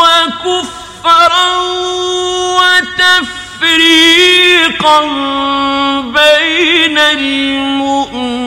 [0.01, 1.49] وكفرا
[3.59, 4.99] وتفريقا
[6.03, 8.38] بين المؤمنين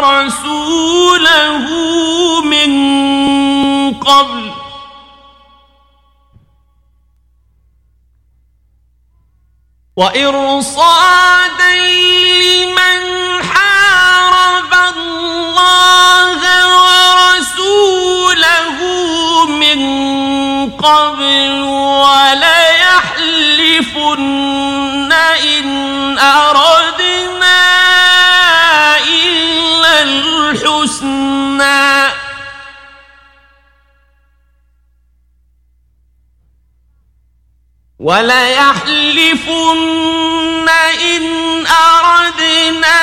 [0.00, 1.66] ورسوله
[2.44, 2.70] من
[3.94, 4.50] قبل.
[9.96, 11.99] وإرصادا
[20.82, 22.80] قبل وليحلفن
[25.12, 27.60] إن أردنا
[28.98, 31.40] إلا الحسنى.
[37.98, 39.48] وليحلفن
[41.16, 41.24] إن
[41.66, 43.00] أردنا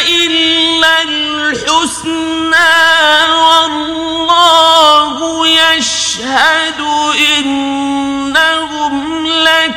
[0.00, 2.36] إلا الحسنى.
[3.32, 4.25] والله
[6.16, 6.80] يشهد
[7.38, 9.76] إنهم لكاذبون.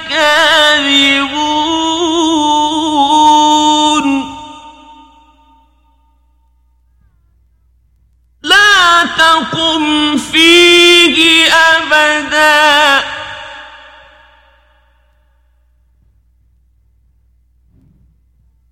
[8.43, 13.03] لا تقم فيه أبداً.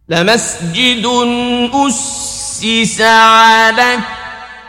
[0.10, 1.06] لمسجد
[1.74, 4.17] أسس على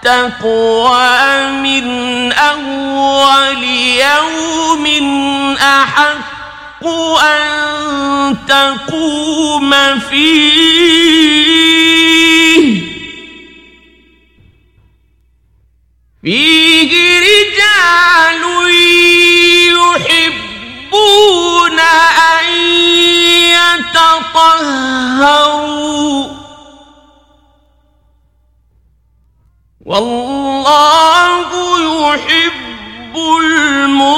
[0.09, 4.86] التقوى من أول يوم
[5.56, 6.86] أحق
[7.22, 10.98] أن تقوم فيه.
[16.22, 18.43] فيه رجال
[19.98, 21.18] يحبون
[21.78, 22.47] أن
[23.94, 25.59] تطهروا
[29.89, 31.48] والله
[31.81, 34.09] يحب المطهرين.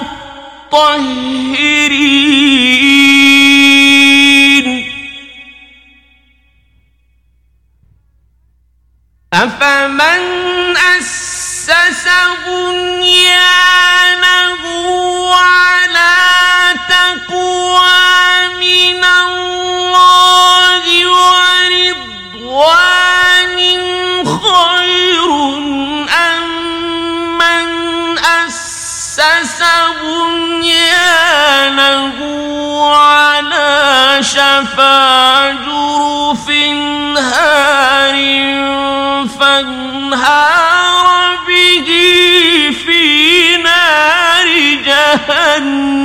[9.33, 12.07] أفمن أسس
[12.47, 13.83] بنيانه
[15.35, 16.17] على
[16.89, 17.99] تقوى
[18.61, 20.85] من الله
[21.63, 22.71] ورضوان
[24.25, 25.00] خير
[30.91, 32.19] بنيانه
[32.97, 36.51] على شفا جرف
[37.19, 38.17] هار
[39.41, 41.07] فانهار
[41.47, 41.89] به
[42.85, 44.49] في نار
[44.87, 46.01] جهنم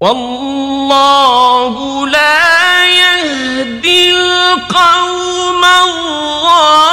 [0.00, 1.74] والله
[2.06, 6.88] لا يهدي القوم الظالمين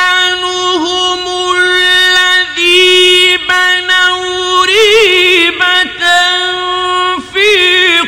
[1.56, 6.00] الذي بنوا ريبة
[7.32, 7.52] في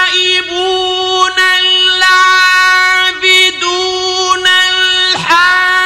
[0.00, 1.38] التائبون
[2.90, 3.26] العابدون
[5.10, 5.84] الحامدون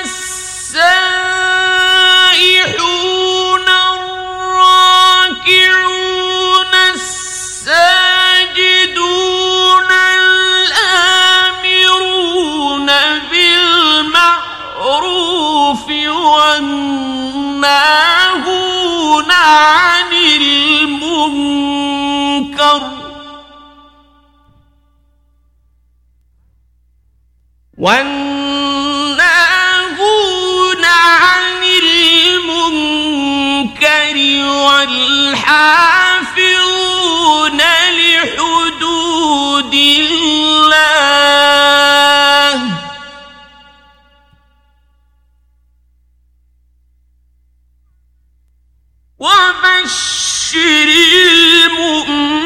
[0.00, 0.88] السائحون
[4.58, 5.54] الراكعون
[6.94, 7.88] الساجدون
[11.38, 11.68] الآمرون
[13.30, 14.66] بالمعروف
[16.28, 16.98] والناهون
[19.30, 21.18] عن المنكر.
[27.78, 29.18] والناهون
[30.84, 32.96] عن المنكر
[34.44, 35.88] والحافظون
[37.98, 40.38] لحدود الله.
[49.18, 52.37] وبشر المؤمنين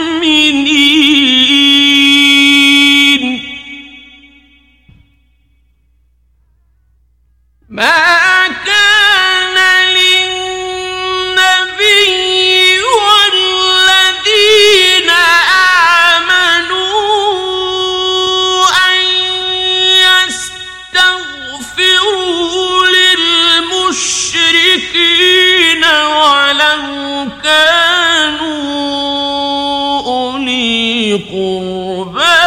[31.31, 32.43] قربى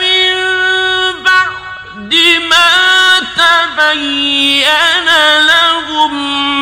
[0.00, 0.32] من
[1.22, 2.12] بعد
[2.50, 2.72] ما
[3.36, 5.08] تبين
[5.46, 6.14] لهم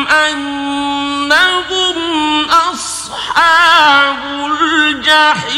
[0.07, 1.97] أنهم
[2.49, 4.21] أصحاب
[4.51, 5.53] الجحيم.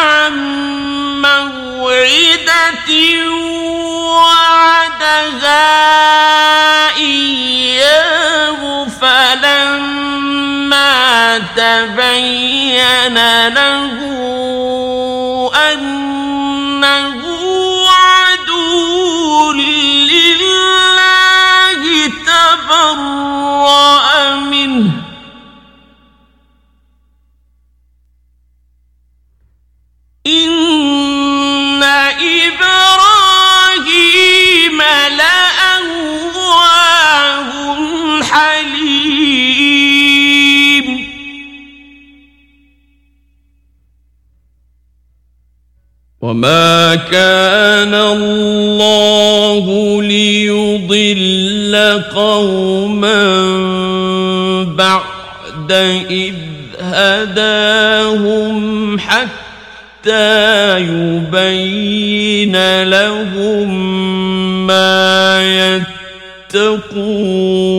[0.00, 0.34] عن
[1.22, 2.90] موعدة
[4.10, 5.66] وعدها
[6.96, 10.18] إياه فلما
[11.56, 13.18] تبين
[13.48, 14.19] له
[30.26, 32.70] إن إبراهيم
[38.22, 39.50] حليم
[46.20, 53.24] وما كان الله ليضل قوما
[54.64, 55.72] بعد
[56.10, 56.34] إذ
[56.80, 59.49] هداهم حتى
[60.78, 63.68] يبين لهم
[64.66, 65.42] ما
[66.52, 67.70] يتقون.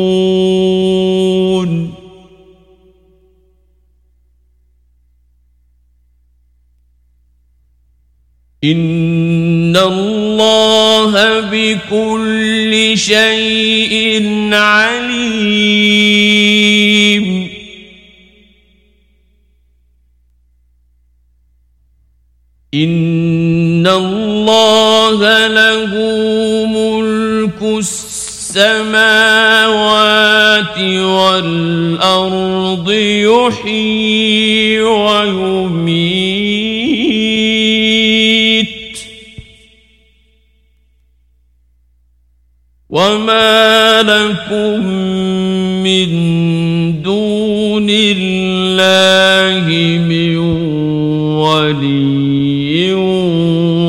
[8.64, 14.24] إن الله بكل شيء
[14.54, 15.01] عليم
[28.56, 29.72] السماوات
[31.04, 35.78] والأرض يحيي ويميت.
[42.90, 44.86] وما لكم
[45.84, 46.12] من
[47.02, 49.70] دون الله
[50.00, 50.38] من
[51.40, 52.94] ولي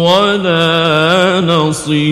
[0.05, 2.12] ولا نصير.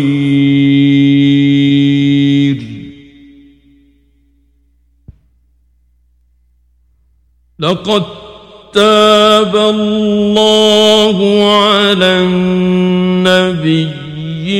[9.71, 13.89] الله على النبي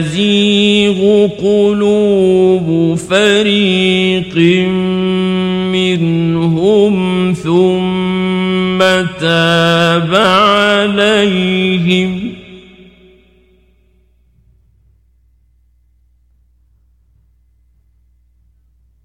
[0.00, 4.36] يزيغ قلوب فريق
[5.72, 8.78] منهم ثم
[9.20, 12.20] تاب عليهم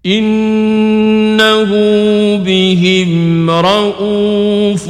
[0.06, 1.70] إنه
[2.36, 4.88] بهم رؤوف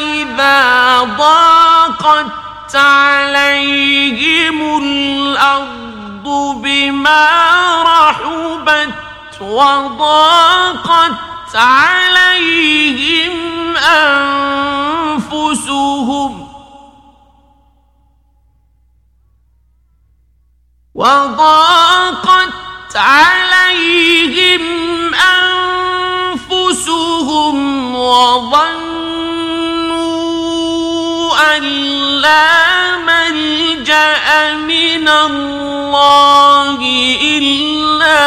[0.00, 0.58] إذا
[1.18, 5.89] ضاقت عليهم الأرض
[6.52, 7.26] بما
[7.82, 8.94] رحبت
[9.40, 11.12] وضاقت
[11.54, 13.32] عليهم
[14.96, 15.20] أنفسهم.
[20.94, 24.60] وضاقت عليهم
[26.44, 28.80] أنفسهم وظنوا
[31.56, 31.62] أن
[32.20, 32.96] لا
[33.90, 36.78] ملجأ من الله
[37.22, 38.22] إلا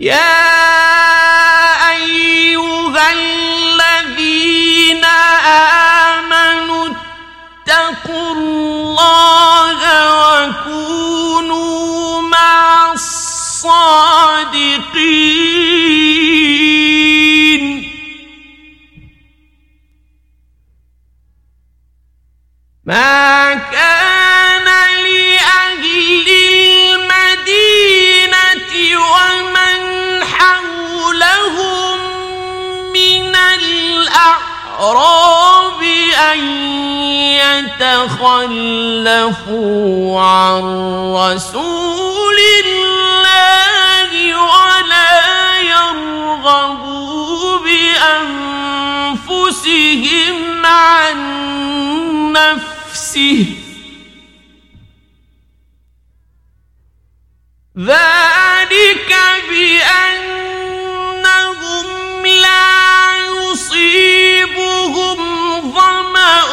[0.00, 0.14] يا
[1.90, 5.04] أيها الذين
[6.04, 9.78] آمنوا اتقوا الله
[10.46, 13.98] وكونوا مع الصادقين.
[22.84, 24.64] ما كان
[25.04, 25.84] لأهل
[34.78, 35.82] الأعراب
[36.32, 36.38] أن
[37.78, 38.60] يتخلفوا
[40.20, 40.62] عن
[41.14, 46.78] رسول الله ولا يرغبوا
[49.18, 51.16] بأنفسهم عن
[52.32, 53.46] نفسه.
[57.78, 59.10] ذلك
[59.48, 60.47] بأنهم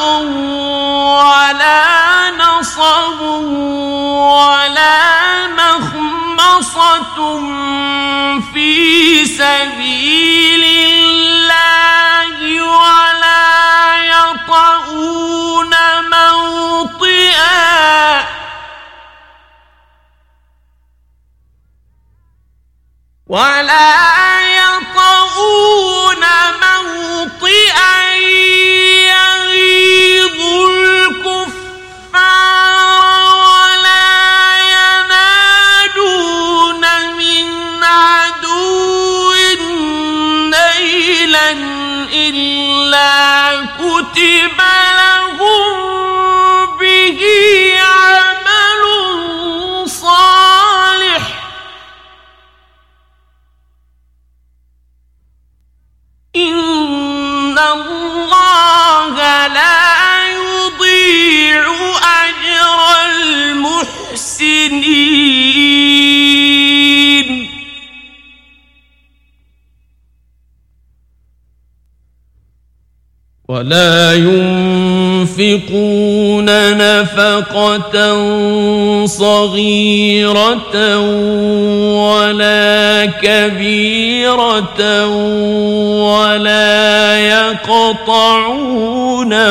[0.06, 7.40] ولا نصب ولا مخمصة
[8.53, 15.73] في سبيل الله ولا يطؤون
[16.11, 17.76] موطئا.
[23.27, 23.95] ولا
[24.61, 26.23] يطؤون
[26.61, 27.95] موطئا
[43.66, 44.60] كتب
[44.98, 47.20] لهم به
[47.82, 48.84] عمل
[49.90, 50.44] صالح
[73.56, 74.14] ولا
[75.34, 76.45] ينفقون
[76.77, 77.95] نفقة
[79.06, 80.99] صغيرة
[82.11, 85.07] ولا كبيرة
[86.03, 88.72] ولا يقطعون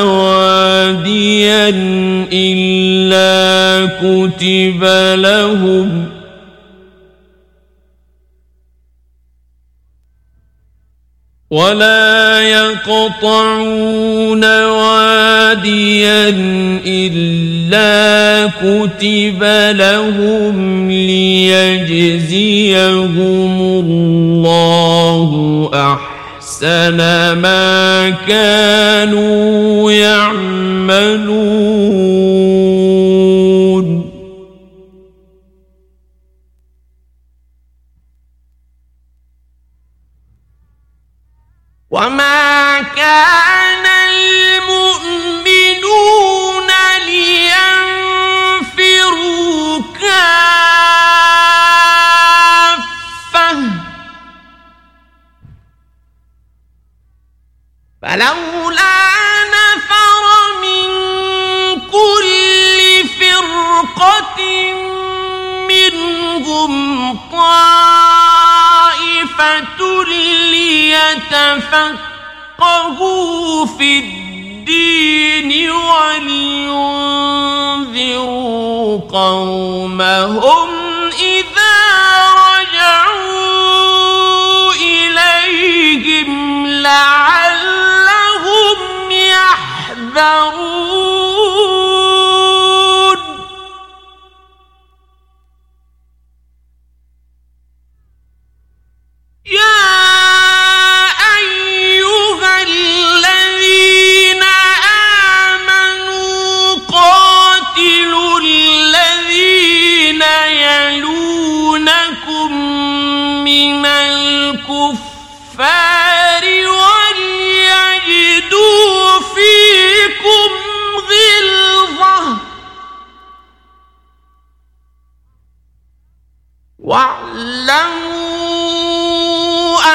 [0.01, 1.69] واديا
[2.33, 4.85] إلا كتب
[5.21, 6.14] لهم
[11.55, 16.29] ولا يقطعون واديا
[16.87, 19.43] الا كتب
[19.79, 23.21] لهم ليجزيهم
[23.61, 25.31] الله
[25.75, 26.97] احسن
[27.39, 31.35] ما كانوا يعملون
[71.55, 76.21] ليتفقهوا في الدين ولينذروا
[79.13, 80.69] قومهم
[81.21, 81.77] إذا
[82.51, 83.53] رجعوا
[84.73, 88.79] إليهم لعلهم
[89.11, 90.64] يحذرون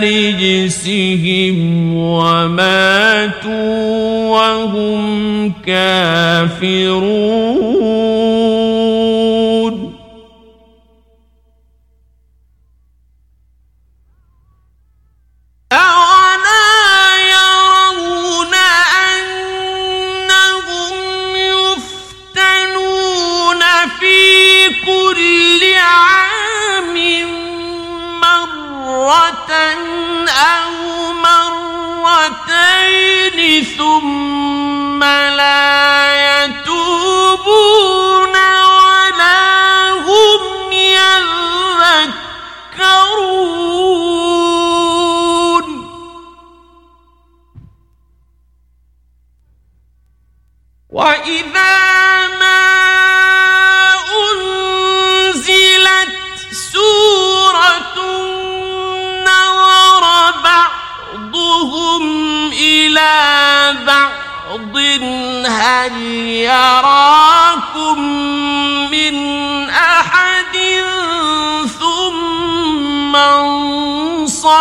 [0.03, 1.57] رجسهم
[1.97, 3.96] وماتوا
[5.69, 6.49] وهم
[65.87, 68.01] هل يراكم
[68.91, 69.15] من
[69.71, 70.57] احد
[71.81, 74.57] ثم انصرفوا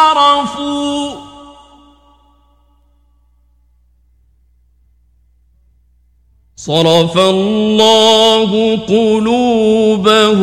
[6.55, 10.35] صرف الله قلوبهم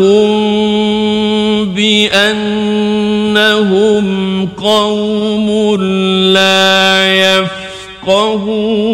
[1.75, 3.27] بانهم
[4.57, 5.77] قوم
[6.35, 8.93] لا يفقهون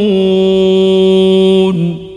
[1.68, 2.07] لقد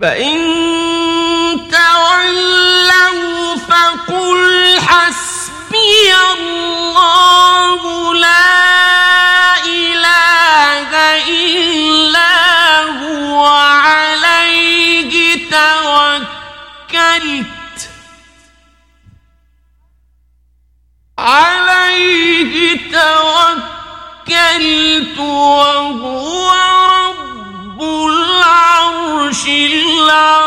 [0.00, 0.38] فإن
[1.70, 10.90] تولوا فقل حسبي الله لا إله
[11.28, 12.34] إلا
[12.84, 15.12] هو عليه
[15.50, 17.46] توكلت.
[21.18, 23.60] عليه توكلت
[29.32, 30.39] 心啦。